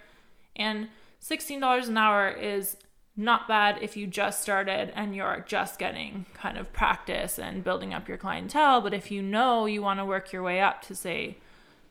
And 0.55 0.87
$16 1.21 1.89
an 1.89 1.97
hour 1.97 2.31
is 2.31 2.77
not 3.17 3.47
bad 3.47 3.79
if 3.83 3.97
you 3.97 4.07
just 4.07 4.41
started 4.41 4.93
and 4.95 5.15
you're 5.15 5.45
just 5.47 5.79
getting 5.79 6.27
kind 6.35 6.57
of 6.57 6.73
practice 6.73 7.39
and 7.39 7.63
building 7.65 7.93
up 7.93 8.09
your 8.09 8.17
clientele. 8.17 8.81
But 8.81 8.95
if 8.95 9.11
you 9.11 9.21
know 9.23 9.67
you 9.67 9.83
want 9.83 10.01
to 10.01 10.05
work 10.05 10.33
your 10.33 10.43
way 10.43 10.61
up 10.61 10.83
to, 10.83 10.95
say, 10.95 11.37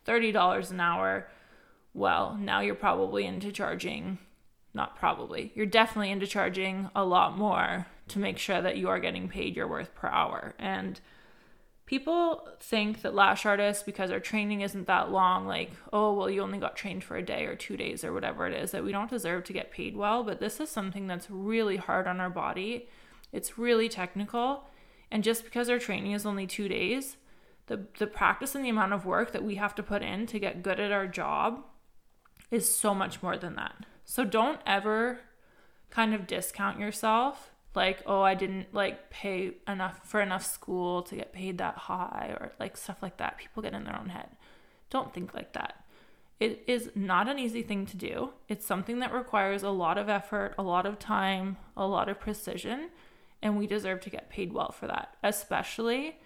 $30 0.08 0.72
an 0.72 0.80
hour, 0.80 1.28
well, 1.94 2.38
now 2.40 2.62
you're 2.62 2.74
probably 2.74 3.26
into 3.26 3.52
charging, 3.52 4.18
not 4.74 4.96
probably, 4.96 5.52
you're 5.54 5.66
definitely 5.66 6.12
into 6.12 6.26
charging 6.26 6.90
a 6.96 7.06
lot 7.06 7.38
more 7.38 7.86
to 8.08 8.20
make 8.20 8.38
sure 8.38 8.62
that 8.62 8.78
you 8.78 8.90
are 8.90 9.00
getting 9.00 9.28
paid 9.28 9.56
your 9.56 9.68
worth 9.68 9.94
per 9.94 10.08
hour. 10.08 10.56
And 10.58 11.00
people 11.86 12.48
think 12.60 13.02
that 13.02 13.14
lash 13.14 13.46
artists, 13.46 13.84
because 13.84 14.12
our 14.12 14.20
training 14.20 14.62
isn't 14.62 14.88
that 14.88 15.12
long, 15.12 15.46
like, 15.46 15.72
oh, 15.92 16.14
well, 16.14 16.30
you 16.30 16.42
only 16.42 16.60
got 16.60 16.76
trained 16.76 17.04
for 17.04 17.18
a 17.18 17.26
day 17.26 17.46
or 17.46 17.56
two 17.56 17.76
days 17.76 18.04
or 18.04 18.14
whatever 18.14 18.48
it 18.48 18.54
is, 18.54 18.72
that 18.72 18.84
we 18.84 18.92
don't 18.92 19.10
deserve 19.10 19.44
to 19.46 19.54
get 19.54 19.72
paid 19.72 19.96
well. 19.96 20.24
But 20.24 20.40
this 20.40 20.60
is 20.60 20.70
something 20.70 21.08
that's 21.08 21.30
really 21.30 21.78
hard 21.78 22.08
on 22.08 22.20
our 22.20 22.30
body. 22.30 22.88
It's 23.32 23.58
really 23.58 23.90
technical. 23.90 24.66
And 25.12 25.24
just 25.24 25.44
because 25.44 25.70
our 25.70 25.80
training 25.80 26.14
is 26.14 26.26
only 26.26 26.48
two 26.48 26.70
days, 26.70 27.18
the, 27.68 27.86
the 28.00 28.08
practice 28.08 28.56
and 28.56 28.64
the 28.64 28.70
amount 28.70 28.94
of 28.94 29.06
work 29.06 29.32
that 29.34 29.44
we 29.44 29.56
have 29.56 29.76
to 29.76 29.84
put 29.84 30.02
in 30.02 30.26
to 30.28 30.40
get 30.40 30.64
good 30.64 30.80
at 30.80 30.92
our 30.92 31.08
job 31.08 31.64
is 32.50 32.74
so 32.74 32.94
much 32.94 33.22
more 33.22 33.38
than 33.38 33.56
that. 33.56 33.86
So 34.06 34.24
don't 34.24 34.60
ever 34.66 35.20
kind 35.90 36.14
of 36.14 36.28
discount 36.28 36.80
yourself 36.80 37.51
like 37.74 38.02
oh 38.06 38.22
i 38.22 38.34
didn't 38.34 38.74
like 38.74 39.10
pay 39.10 39.54
enough 39.68 40.00
for 40.04 40.22
enough 40.22 40.46
school 40.46 41.02
to 41.04 41.16
get 41.16 41.34
paid 41.34 41.58
that 41.58 41.78
high 41.78 42.36
or 42.40 42.52
like 42.60 42.78
stuff 42.78 43.02
like 43.02 43.18
that. 43.18 43.38
People 43.38 43.64
get 43.64 43.74
in 43.74 43.84
their 43.84 43.98
own 43.98 44.10
head. 44.10 44.30
Don't 44.90 45.14
think 45.14 45.34
like 45.34 45.54
that. 45.54 45.84
It 46.40 46.64
is 46.68 46.90
not 46.96 47.30
an 47.30 47.38
easy 47.38 47.62
thing 47.62 47.86
to 47.86 47.98
do. 47.98 48.32
It's 48.48 48.66
something 48.66 49.00
that 49.00 49.14
requires 49.14 49.64
a 49.64 49.70
lot 49.70 49.98
of 49.98 50.10
effort 50.10 50.56
a 50.58 50.64
lot 50.64 50.86
of 50.86 51.00
time 51.00 51.58
a 51.78 51.86
lot 51.86 52.10
of 52.10 52.20
precision 52.20 52.90
and 53.42 53.58
we 53.58 53.68
deserve 53.68 54.02
to 54.02 54.10
get 54.10 54.30
paid 54.30 54.54
well 54.54 54.72
for 54.72 54.88
that 54.88 55.16
especially 55.24 56.20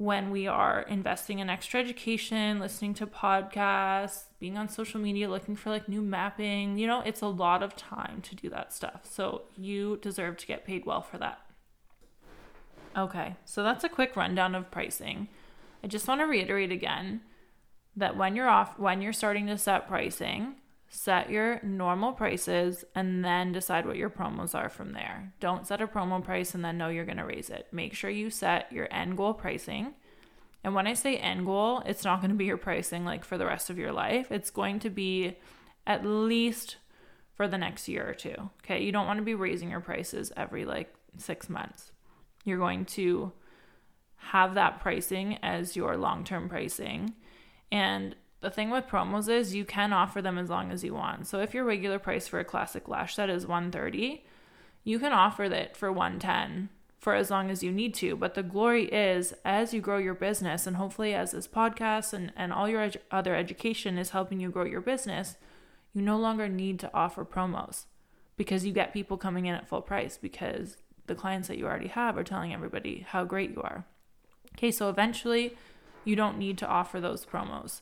when 0.00 0.30
we 0.30 0.46
are 0.46 0.80
investing 0.88 1.40
in 1.40 1.50
extra 1.50 1.78
education, 1.78 2.58
listening 2.58 2.94
to 2.94 3.06
podcasts, 3.06 4.22
being 4.38 4.56
on 4.56 4.66
social 4.66 4.98
media, 4.98 5.28
looking 5.28 5.54
for 5.54 5.68
like 5.68 5.90
new 5.90 6.00
mapping. 6.00 6.78
You 6.78 6.86
know, 6.86 7.02
it's 7.02 7.20
a 7.20 7.26
lot 7.26 7.62
of 7.62 7.76
time 7.76 8.22
to 8.22 8.34
do 8.34 8.48
that 8.48 8.72
stuff. 8.72 9.02
So 9.04 9.42
you 9.58 9.98
deserve 10.00 10.38
to 10.38 10.46
get 10.46 10.64
paid 10.64 10.86
well 10.86 11.02
for 11.02 11.18
that. 11.18 11.40
Okay, 12.96 13.36
so 13.44 13.62
that's 13.62 13.84
a 13.84 13.90
quick 13.90 14.16
rundown 14.16 14.54
of 14.54 14.70
pricing. 14.70 15.28
I 15.84 15.86
just 15.86 16.08
want 16.08 16.22
to 16.22 16.26
reiterate 16.26 16.72
again 16.72 17.20
that 17.94 18.16
when 18.16 18.34
you're 18.34 18.48
off, 18.48 18.78
when 18.78 19.02
you're 19.02 19.12
starting 19.12 19.48
to 19.48 19.58
set 19.58 19.86
pricing, 19.86 20.54
set 20.92 21.30
your 21.30 21.60
normal 21.62 22.12
prices 22.12 22.84
and 22.96 23.24
then 23.24 23.52
decide 23.52 23.86
what 23.86 23.96
your 23.96 24.10
promos 24.10 24.56
are 24.56 24.68
from 24.68 24.92
there. 24.92 25.32
Don't 25.38 25.66
set 25.66 25.80
a 25.80 25.86
promo 25.86 26.22
price 26.22 26.52
and 26.52 26.64
then 26.64 26.76
know 26.76 26.88
you're 26.88 27.04
going 27.04 27.16
to 27.16 27.24
raise 27.24 27.48
it. 27.48 27.68
Make 27.70 27.94
sure 27.94 28.10
you 28.10 28.28
set 28.28 28.70
your 28.72 28.88
end 28.92 29.16
goal 29.16 29.32
pricing. 29.32 29.94
And 30.64 30.74
when 30.74 30.88
I 30.88 30.94
say 30.94 31.16
end 31.16 31.46
goal, 31.46 31.82
it's 31.86 32.04
not 32.04 32.20
going 32.20 32.32
to 32.32 32.36
be 32.36 32.44
your 32.44 32.56
pricing 32.56 33.04
like 33.04 33.24
for 33.24 33.38
the 33.38 33.46
rest 33.46 33.70
of 33.70 33.78
your 33.78 33.92
life. 33.92 34.32
It's 34.32 34.50
going 34.50 34.80
to 34.80 34.90
be 34.90 35.36
at 35.86 36.04
least 36.04 36.76
for 37.34 37.46
the 37.46 37.56
next 37.56 37.88
year 37.88 38.06
or 38.06 38.14
two. 38.14 38.50
Okay. 38.64 38.82
You 38.82 38.90
don't 38.90 39.06
want 39.06 39.18
to 39.18 39.24
be 39.24 39.34
raising 39.34 39.70
your 39.70 39.80
prices 39.80 40.32
every 40.36 40.64
like 40.64 40.92
six 41.18 41.48
months. 41.48 41.92
You're 42.44 42.58
going 42.58 42.84
to 42.86 43.32
have 44.16 44.54
that 44.54 44.80
pricing 44.80 45.38
as 45.40 45.76
your 45.76 45.96
long 45.96 46.24
term 46.24 46.48
pricing. 46.48 47.14
And 47.70 48.16
the 48.40 48.50
thing 48.50 48.70
with 48.70 48.86
promos 48.86 49.28
is 49.28 49.54
you 49.54 49.64
can 49.64 49.92
offer 49.92 50.22
them 50.22 50.38
as 50.38 50.48
long 50.48 50.70
as 50.70 50.82
you 50.82 50.94
want. 50.94 51.26
So 51.26 51.40
if 51.40 51.54
your 51.54 51.64
regular 51.64 51.98
price 51.98 52.26
for 52.26 52.40
a 52.40 52.44
classic 52.44 52.88
lash 52.88 53.14
set 53.14 53.28
is 53.28 53.46
130, 53.46 54.24
you 54.82 54.98
can 54.98 55.12
offer 55.12 55.48
that 55.48 55.76
for 55.76 55.92
110 55.92 56.70
for 56.98 57.14
as 57.14 57.30
long 57.30 57.50
as 57.50 57.62
you 57.62 57.72
need 57.72 57.94
to. 57.94 58.16
But 58.16 58.34
the 58.34 58.42
glory 58.42 58.84
is 58.84 59.34
as 59.44 59.74
you 59.74 59.80
grow 59.80 59.98
your 59.98 60.14
business, 60.14 60.66
and 60.66 60.76
hopefully 60.76 61.14
as 61.14 61.32
this 61.32 61.48
podcast 61.48 62.12
and, 62.12 62.32
and 62.36 62.52
all 62.52 62.68
your 62.68 62.90
other 63.10 63.34
education 63.34 63.98
is 63.98 64.10
helping 64.10 64.40
you 64.40 64.50
grow 64.50 64.64
your 64.64 64.80
business, 64.82 65.36
you 65.92 66.02
no 66.02 66.18
longer 66.18 66.48
need 66.48 66.78
to 66.80 66.90
offer 66.94 67.24
promos 67.24 67.86
because 68.36 68.64
you 68.64 68.72
get 68.72 68.92
people 68.92 69.16
coming 69.16 69.46
in 69.46 69.54
at 69.54 69.68
full 69.68 69.82
price 69.82 70.18
because 70.20 70.76
the 71.06 71.14
clients 71.14 71.48
that 71.48 71.58
you 71.58 71.66
already 71.66 71.88
have 71.88 72.16
are 72.16 72.24
telling 72.24 72.52
everybody 72.52 73.04
how 73.08 73.24
great 73.24 73.50
you 73.50 73.60
are. 73.62 73.84
Okay, 74.54 74.70
so 74.70 74.88
eventually 74.88 75.56
you 76.04 76.16
don't 76.16 76.38
need 76.38 76.58
to 76.58 76.66
offer 76.66 77.00
those 77.00 77.26
promos. 77.26 77.80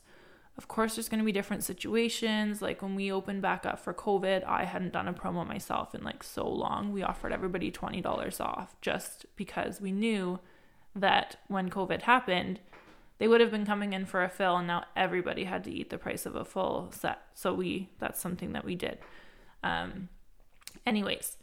Of 0.59 0.67
course, 0.67 0.97
there's 0.97 1.07
going 1.07 1.19
to 1.19 1.25
be 1.25 1.31
different 1.31 1.63
situations. 1.63 2.61
Like 2.61 2.81
when 2.81 2.93
we 2.93 3.13
opened 3.13 3.41
back 3.41 3.65
up 3.65 3.79
for 3.79 3.93
COVID, 3.93 4.43
I 4.43 4.65
hadn't 4.65 4.91
done 4.91 5.07
a 5.07 5.13
promo 5.13 5.47
myself 5.47 5.95
in 5.95 6.03
like 6.03 6.21
so 6.21 6.45
long. 6.45 6.91
We 6.91 7.01
offered 7.01 7.31
everybody 7.31 7.71
$20 7.71 8.41
off 8.41 8.75
just 8.81 9.25
because 9.37 9.79
we 9.79 9.93
knew 9.93 10.41
that 10.93 11.37
when 11.47 11.69
COVID 11.69 12.01
happened, 12.01 12.59
they 13.19 13.27
would 13.29 13.39
have 13.39 13.51
been 13.51 13.65
coming 13.65 13.93
in 13.93 14.05
for 14.05 14.21
a 14.21 14.27
fill 14.27 14.57
and 14.57 14.67
now 14.67 14.83
everybody 14.97 15.45
had 15.45 15.63
to 15.63 15.71
eat 15.71 15.91
the 15.91 15.97
price 15.97 16.25
of 16.25 16.35
a 16.35 16.43
full 16.43 16.91
set. 16.91 17.21
So 17.33 17.53
we 17.53 17.91
that's 17.99 18.19
something 18.19 18.51
that 18.51 18.65
we 18.65 18.75
did. 18.75 18.97
Um 19.63 20.09
anyways, 20.85 21.37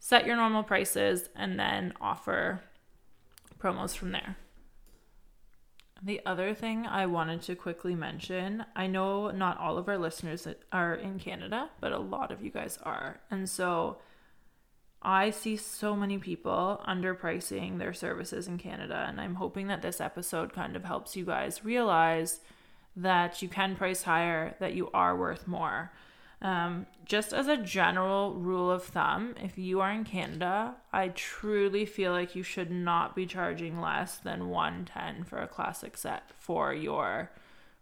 set 0.00 0.24
your 0.24 0.36
normal 0.36 0.62
prices 0.62 1.28
and 1.36 1.60
then 1.60 1.92
offer 2.00 2.62
promos 3.58 3.94
from 3.94 4.12
there. 4.12 4.38
The 6.02 6.20
other 6.26 6.54
thing 6.54 6.86
I 6.86 7.06
wanted 7.06 7.42
to 7.42 7.54
quickly 7.54 7.94
mention 7.94 8.64
I 8.74 8.86
know 8.86 9.30
not 9.30 9.58
all 9.58 9.78
of 9.78 9.88
our 9.88 9.98
listeners 9.98 10.46
are 10.70 10.94
in 10.94 11.18
Canada, 11.18 11.70
but 11.80 11.92
a 11.92 11.98
lot 11.98 12.30
of 12.30 12.42
you 12.42 12.50
guys 12.50 12.78
are. 12.82 13.20
And 13.30 13.48
so 13.48 13.98
I 15.00 15.30
see 15.30 15.56
so 15.56 15.96
many 15.96 16.18
people 16.18 16.82
underpricing 16.86 17.78
their 17.78 17.92
services 17.92 18.46
in 18.46 18.58
Canada. 18.58 19.06
And 19.08 19.20
I'm 19.20 19.36
hoping 19.36 19.68
that 19.68 19.82
this 19.82 20.00
episode 20.00 20.52
kind 20.52 20.76
of 20.76 20.84
helps 20.84 21.16
you 21.16 21.24
guys 21.24 21.64
realize 21.64 22.40
that 22.96 23.40
you 23.40 23.48
can 23.48 23.76
price 23.76 24.02
higher, 24.02 24.54
that 24.58 24.74
you 24.74 24.90
are 24.92 25.16
worth 25.16 25.46
more. 25.46 25.92
Um, 26.42 26.86
just 27.04 27.32
as 27.32 27.48
a 27.48 27.56
general 27.56 28.34
rule 28.34 28.70
of 28.70 28.84
thumb, 28.84 29.34
if 29.42 29.56
you 29.56 29.80
are 29.80 29.90
in 29.90 30.04
Canada, 30.04 30.74
I 30.92 31.08
truly 31.08 31.86
feel 31.86 32.12
like 32.12 32.36
you 32.36 32.42
should 32.42 32.70
not 32.70 33.16
be 33.16 33.26
charging 33.26 33.80
less 33.80 34.18
than 34.18 34.48
110 34.48 35.24
for 35.24 35.38
a 35.38 35.48
classic 35.48 35.96
set 35.96 36.30
for 36.38 36.74
your 36.74 37.30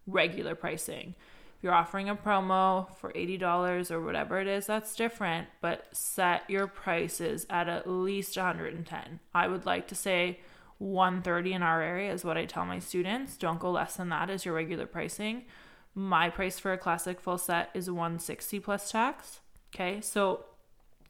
regular 0.07 0.55
pricing. 0.55 1.15
If 1.57 1.65
you're 1.65 1.75
offering 1.75 2.09
a 2.09 2.15
promo 2.15 2.95
for 2.97 3.13
$80 3.13 3.91
or 3.91 4.01
whatever 4.01 4.41
it 4.41 4.47
is, 4.47 4.67
that's 4.67 4.95
different, 4.95 5.49
but 5.61 5.87
set 5.93 6.49
your 6.49 6.67
prices 6.67 7.47
at 7.51 7.69
at 7.69 7.89
least 7.89 8.37
110. 8.37 9.21
I 9.35 9.49
would 9.49 9.67
like 9.67 9.89
to 9.89 9.95
say 9.97 10.41
130 10.79 11.55
in 11.55 11.63
our 11.63 11.83
area 11.83 12.13
is 12.13 12.25
what 12.25 12.37
I 12.37 12.45
tell 12.45 12.67
my 12.67 12.79
students. 12.79 13.37
Don't 13.37 13.59
go 13.59 13.71
less 13.71 13.97
than 13.97 14.11
that 14.11 14.31
as 14.31 14.45
your 14.45 14.55
regular 14.55 14.87
pricing. 14.87 15.45
My 15.95 16.29
price 16.31 16.59
for 16.59 16.73
a 16.73 16.79
classic 16.79 17.21
full 17.21 17.39
set 17.39 17.71
is 17.75 17.91
160 17.91 18.61
plus 18.61 18.91
tax. 18.91 19.41
Okay, 19.75 20.01
so 20.01 20.45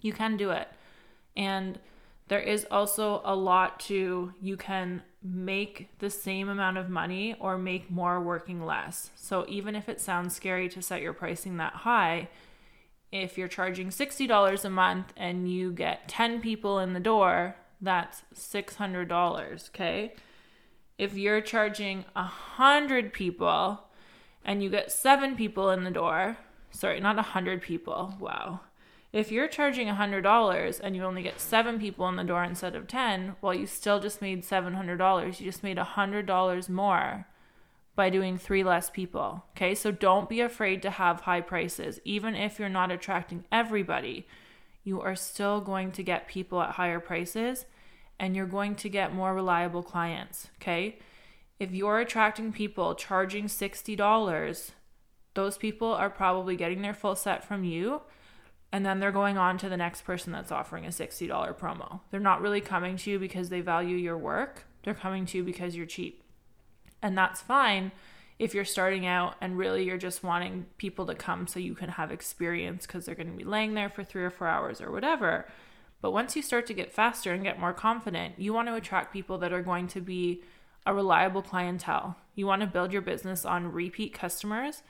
you 0.01 0.13
can 0.13 0.37
do 0.37 0.51
it. 0.51 0.69
And 1.37 1.79
there 2.29 2.41
is 2.41 2.67
also 2.71 3.21
a 3.25 3.35
lot 3.35 3.81
to 3.81 4.33
you 4.41 4.57
can 4.57 5.03
make 5.23 5.89
the 5.99 6.11
same 6.11 6.49
amount 6.49 6.79
of 6.79 6.89
money 6.89 7.35
or 7.39 7.59
make 7.59 7.91
more 7.91 8.21
working 8.21 8.65
less. 8.65 9.11
So 9.17 9.45
even 9.49 9.75
if 9.75 9.89
it 9.89 10.01
sounds 10.01 10.35
scary 10.35 10.69
to 10.71 10.83
set 10.83 11.03
your 11.03 11.13
pricing 11.13 11.57
that 11.59 11.73
high, 11.73 12.29
if 13.13 13.39
you're 13.39 13.49
charging 13.49 13.89
$60 13.89 14.65
a 14.65 14.71
month 14.71 15.13
and 15.17 15.51
you 15.51 15.73
get 15.73 16.09
10 16.09 16.41
people 16.41 16.79
in 16.79 16.95
the 16.95 17.01
door, 17.01 17.57
that's 17.81 18.23
$600, 18.35 19.69
okay? 19.69 20.15
If 20.99 21.15
you're 21.15 21.41
charging 21.41 22.05
100 22.15 23.13
people 23.13 23.85
and 24.45 24.63
you 24.63 24.71
get 24.71 24.93
7 24.93 25.37
people 25.37 25.71
in 25.71 25.85
the 25.85 25.91
door, 25.91 26.37
sorry, 26.71 27.01
not 27.01 27.17
a 27.17 27.35
100 27.35 27.63
people. 27.63 28.15
Wow. 28.21 28.61
If 29.13 29.31
you're 29.31 29.47
charging 29.47 29.89
a 29.89 29.95
$100 29.95 30.81
and 30.83 30.97
you 30.97 31.05
only 31.05 31.23
get 31.23 31.39
seven 31.39 31.79
people 31.79 32.09
in 32.09 32.17
the 32.17 32.25
door 32.25 32.43
instead 32.43 32.75
of 32.75 32.89
10, 32.89 33.37
well, 33.41 33.55
you 33.55 33.65
still 33.65 34.01
just 34.01 34.21
made 34.21 34.43
$700. 34.43 35.41
You 35.41 35.47
just 35.47 35.63
made 35.63 35.79
a 35.79 35.85
$100 35.97 36.69
more 36.69 37.27
by 37.95 38.11
doing 38.11 38.37
three 38.37 38.65
less 38.65 38.91
people. 38.91 39.45
Okay, 39.51 39.75
so 39.77 39.93
don't 39.93 40.29
be 40.29 40.41
afraid 40.41 40.83
to 40.83 40.91
have 40.91 41.21
high 41.21 41.41
prices. 41.41 42.01
Even 42.05 42.35
if 42.35 42.59
you're 42.59 42.69
not 42.69 42.91
attracting 42.91 43.45
everybody, 43.53 44.27
you 44.83 45.01
are 45.01 45.15
still 45.15 45.61
going 45.61 45.93
to 45.93 46.03
get 46.03 46.27
people 46.27 46.61
at 46.61 46.71
higher 46.71 46.99
prices 46.99 47.67
and 48.19 48.35
you're 48.35 48.47
going 48.47 48.75
to 48.75 48.89
get 48.89 49.15
more 49.15 49.33
reliable 49.33 49.85
clients. 49.85 50.49
Okay, 50.61 50.99
if 51.59 51.73
you're 51.73 52.01
attracting 52.01 52.53
people 52.53 52.95
charging 52.95 53.47
$60, 53.47 54.71
those 55.35 55.59
people 55.59 55.93
are 55.93 56.11
probably 56.11 56.57
getting 56.57 56.83
their 56.83 56.95
full 56.95 57.17
set 57.17 57.45
from 57.45 57.65
you 57.65 58.03
and 58.75 58.85
then 58.85 58.99
they're 58.99 59.13
going 59.13 59.39
on 59.39 59.57
to 59.59 59.69
the 59.69 59.77
next 59.77 60.03
person 60.03 60.33
that's 60.33 60.51
offering 60.51 60.85
a 60.85 60.89
$60 60.89 61.29
promo. 61.57 62.01
They're 62.11 62.19
not 62.19 62.41
really 62.41 62.61
coming 62.61 62.97
to 62.97 63.11
you 63.13 63.21
because 63.21 63.49
they 63.49 63.61
value 63.61 63.97
your 63.97 64.19
work, 64.19 64.65
they're 64.83 64.95
coming 64.95 65.27
to 65.27 65.39
you 65.39 65.45
because 65.45 65.77
you're 65.77 65.87
cheap. 65.87 66.25
And 67.01 67.17
that's 67.17 67.41
fine 67.41 67.93
if 68.37 68.53
you're 68.53 68.65
starting 68.65 69.07
out 69.07 69.37
and 69.41 69.57
really 69.57 69.85
you're 69.85 69.97
just 69.97 70.25
wanting 70.25 70.67
people 70.77 71.07
to 71.07 71.15
come 71.15 71.47
so 71.47 71.61
you 71.61 71.77
can 71.77 71.91
have 71.91 72.11
experience 72.11 72.85
because 72.85 73.07
they're 73.07 73.15
going 73.15 73.31
to 73.31 73.37
be 73.37 73.45
laying 73.45 73.75
there 73.75 73.89
for 73.89 74.03
three 74.03 74.25
or 74.25 74.31
four 74.31 74.49
hours 74.49 74.81
or 74.81 74.91
whatever. 74.91 75.47
But 76.01 76.11
once 76.11 76.35
you 76.35 76.43
start 76.43 76.67
to 76.67 76.75
get 76.75 76.93
faster 76.93 77.33
and 77.33 77.45
get 77.45 77.61
more 77.61 77.73
confident, 77.73 78.41
you 78.41 78.53
want 78.53 78.67
to 78.67 78.75
attract 78.75 79.13
people 79.13 79.39
that 79.39 79.53
are 79.53 79.63
going 79.63 79.87
to 79.87 80.01
be 80.01 80.43
a 80.87 80.95
reliable 80.95 81.43
clientele. 81.43 82.17
You 82.35 82.47
want 82.47 82.61
to 82.61 82.67
build 82.67 82.93
your 82.93 83.03
business 83.03 83.45
on 83.45 83.73
repeat 83.73 84.13
customers 84.13 84.83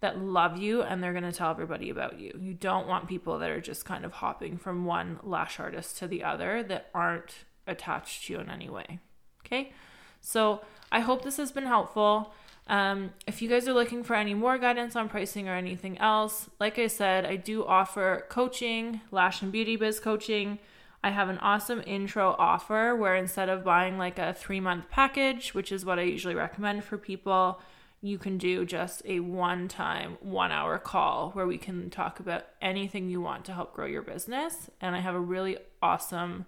that 0.00 0.18
love 0.18 0.58
you 0.58 0.82
and 0.82 1.02
they're 1.02 1.12
going 1.12 1.24
to 1.24 1.32
tell 1.32 1.50
everybody 1.50 1.90
about 1.90 2.18
you. 2.18 2.38
You 2.40 2.54
don't 2.54 2.88
want 2.88 3.08
people 3.08 3.38
that 3.38 3.50
are 3.50 3.60
just 3.60 3.84
kind 3.84 4.04
of 4.04 4.12
hopping 4.12 4.56
from 4.56 4.84
one 4.84 5.20
lash 5.22 5.60
artist 5.60 5.98
to 5.98 6.06
the 6.06 6.24
other 6.24 6.62
that 6.64 6.88
aren't 6.94 7.44
attached 7.66 8.26
to 8.26 8.32
you 8.32 8.40
in 8.40 8.50
any 8.50 8.68
way. 8.68 8.98
Okay? 9.44 9.72
So, 10.20 10.62
I 10.92 11.00
hope 11.00 11.22
this 11.22 11.36
has 11.36 11.52
been 11.52 11.66
helpful. 11.66 12.34
Um, 12.66 13.10
if 13.26 13.40
you 13.42 13.48
guys 13.48 13.68
are 13.68 13.72
looking 13.72 14.02
for 14.04 14.14
any 14.14 14.34
more 14.34 14.58
guidance 14.58 14.96
on 14.96 15.08
pricing 15.08 15.48
or 15.48 15.54
anything 15.54 15.98
else, 15.98 16.48
like 16.58 16.78
I 16.78 16.86
said, 16.88 17.24
I 17.24 17.36
do 17.36 17.64
offer 17.64 18.26
coaching, 18.28 19.00
lash 19.10 19.42
and 19.42 19.52
beauty 19.52 19.76
biz 19.76 20.00
coaching. 20.00 20.58
I 21.02 21.10
have 21.10 21.28
an 21.28 21.38
awesome 21.38 21.82
intro 21.86 22.34
offer 22.38 22.94
where 22.94 23.16
instead 23.16 23.48
of 23.48 23.64
buying 23.64 23.96
like 23.96 24.18
a 24.18 24.34
three 24.34 24.60
month 24.60 24.90
package, 24.90 25.54
which 25.54 25.72
is 25.72 25.84
what 25.84 25.98
I 25.98 26.02
usually 26.02 26.34
recommend 26.34 26.84
for 26.84 26.98
people, 26.98 27.60
you 28.02 28.18
can 28.18 28.38
do 28.38 28.64
just 28.64 29.02
a 29.04 29.20
one 29.20 29.68
time, 29.68 30.16
one 30.20 30.52
hour 30.52 30.78
call 30.78 31.30
where 31.32 31.46
we 31.46 31.58
can 31.58 31.90
talk 31.90 32.20
about 32.20 32.44
anything 32.60 33.08
you 33.08 33.20
want 33.20 33.44
to 33.46 33.52
help 33.52 33.74
grow 33.74 33.86
your 33.86 34.02
business. 34.02 34.70
And 34.80 34.94
I 34.94 35.00
have 35.00 35.14
a 35.14 35.20
really 35.20 35.58
awesome 35.82 36.46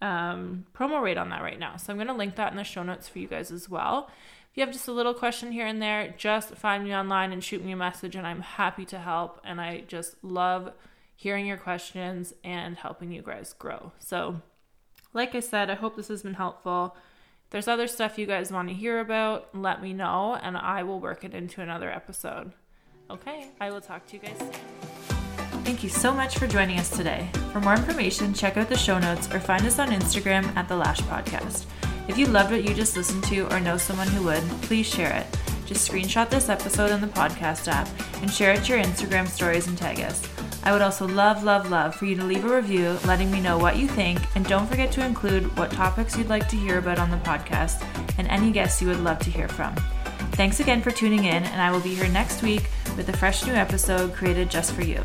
um, 0.00 0.66
promo 0.74 1.02
rate 1.02 1.18
on 1.18 1.30
that 1.30 1.42
right 1.42 1.58
now. 1.58 1.76
So 1.76 1.92
I'm 1.92 1.96
going 1.96 2.08
to 2.08 2.14
link 2.14 2.36
that 2.36 2.52
in 2.52 2.56
the 2.56 2.64
show 2.64 2.82
notes 2.82 3.08
for 3.08 3.18
you 3.18 3.28
guys 3.28 3.50
as 3.50 3.68
well. 3.68 4.10
If 4.50 4.56
you 4.56 4.64
have 4.64 4.72
just 4.72 4.88
a 4.88 4.92
little 4.92 5.14
question 5.14 5.52
here 5.52 5.66
and 5.66 5.82
there, 5.82 6.14
just 6.16 6.54
find 6.54 6.84
me 6.84 6.94
online 6.94 7.32
and 7.32 7.42
shoot 7.42 7.64
me 7.64 7.72
a 7.72 7.76
message, 7.76 8.16
and 8.16 8.26
I'm 8.26 8.40
happy 8.40 8.84
to 8.86 8.98
help. 8.98 9.40
And 9.44 9.60
I 9.60 9.82
just 9.86 10.22
love 10.24 10.72
hearing 11.18 11.46
your 11.46 11.56
questions 11.56 12.32
and 12.44 12.76
helping 12.76 13.10
you 13.10 13.22
guys 13.22 13.52
grow. 13.52 13.90
So, 13.98 14.40
like 15.12 15.34
I 15.34 15.40
said, 15.40 15.68
I 15.68 15.74
hope 15.74 15.96
this 15.96 16.08
has 16.08 16.22
been 16.22 16.34
helpful 16.34 16.96
there's 17.50 17.68
other 17.68 17.86
stuff 17.86 18.18
you 18.18 18.26
guys 18.26 18.52
want 18.52 18.68
to 18.68 18.74
hear 18.74 19.00
about, 19.00 19.54
let 19.54 19.82
me 19.82 19.92
know 19.94 20.38
and 20.42 20.56
I 20.56 20.82
will 20.82 21.00
work 21.00 21.24
it 21.24 21.34
into 21.34 21.62
another 21.62 21.90
episode. 21.90 22.52
Okay, 23.10 23.48
I 23.58 23.70
will 23.70 23.80
talk 23.80 24.06
to 24.08 24.16
you 24.16 24.22
guys 24.22 24.38
soon. 24.38 24.52
Thank 25.64 25.82
you 25.82 25.88
so 25.88 26.12
much 26.12 26.38
for 26.38 26.46
joining 26.46 26.78
us 26.78 26.90
today. 26.90 27.28
For 27.52 27.60
more 27.60 27.74
information, 27.74 28.34
check 28.34 28.58
out 28.58 28.68
the 28.68 28.76
show 28.76 28.98
notes 28.98 29.32
or 29.32 29.40
find 29.40 29.64
us 29.66 29.78
on 29.78 29.88
Instagram 29.88 30.44
at 30.56 30.68
The 30.68 30.76
Lash 30.76 31.00
Podcast. 31.02 31.64
If 32.06 32.18
you 32.18 32.26
loved 32.26 32.50
what 32.50 32.64
you 32.64 32.74
just 32.74 32.96
listened 32.96 33.24
to 33.24 33.52
or 33.54 33.60
know 33.60 33.76
someone 33.76 34.08
who 34.08 34.24
would, 34.24 34.42
please 34.62 34.86
share 34.86 35.14
it. 35.14 35.26
Just 35.66 35.90
screenshot 35.90 36.28
this 36.28 36.48
episode 36.48 36.90
in 36.90 37.00
the 37.00 37.06
podcast 37.06 37.68
app 37.68 37.88
and 38.20 38.30
share 38.30 38.52
it 38.52 38.64
to 38.64 38.76
your 38.76 38.84
Instagram 38.84 39.26
stories 39.26 39.66
and 39.66 39.76
tag 39.76 40.00
us. 40.00 40.37
I 40.68 40.72
would 40.72 40.82
also 40.82 41.08
love, 41.08 41.44
love, 41.44 41.70
love 41.70 41.94
for 41.94 42.04
you 42.04 42.14
to 42.16 42.24
leave 42.24 42.44
a 42.44 42.54
review 42.54 42.98
letting 43.06 43.30
me 43.30 43.40
know 43.40 43.56
what 43.56 43.78
you 43.78 43.88
think, 43.88 44.18
and 44.36 44.44
don't 44.44 44.66
forget 44.66 44.92
to 44.92 45.06
include 45.06 45.56
what 45.56 45.70
topics 45.70 46.14
you'd 46.14 46.28
like 46.28 46.46
to 46.50 46.56
hear 46.56 46.76
about 46.76 46.98
on 46.98 47.10
the 47.10 47.16
podcast 47.16 47.82
and 48.18 48.28
any 48.28 48.50
guests 48.50 48.82
you 48.82 48.88
would 48.88 49.00
love 49.00 49.18
to 49.20 49.30
hear 49.30 49.48
from. 49.48 49.74
Thanks 50.32 50.60
again 50.60 50.82
for 50.82 50.90
tuning 50.90 51.24
in, 51.24 51.42
and 51.42 51.62
I 51.62 51.70
will 51.70 51.80
be 51.80 51.94
here 51.94 52.08
next 52.08 52.42
week 52.42 52.68
with 52.98 53.08
a 53.08 53.16
fresh 53.16 53.46
new 53.46 53.54
episode 53.54 54.12
created 54.12 54.50
just 54.50 54.72
for 54.74 54.82
you. 54.82 55.02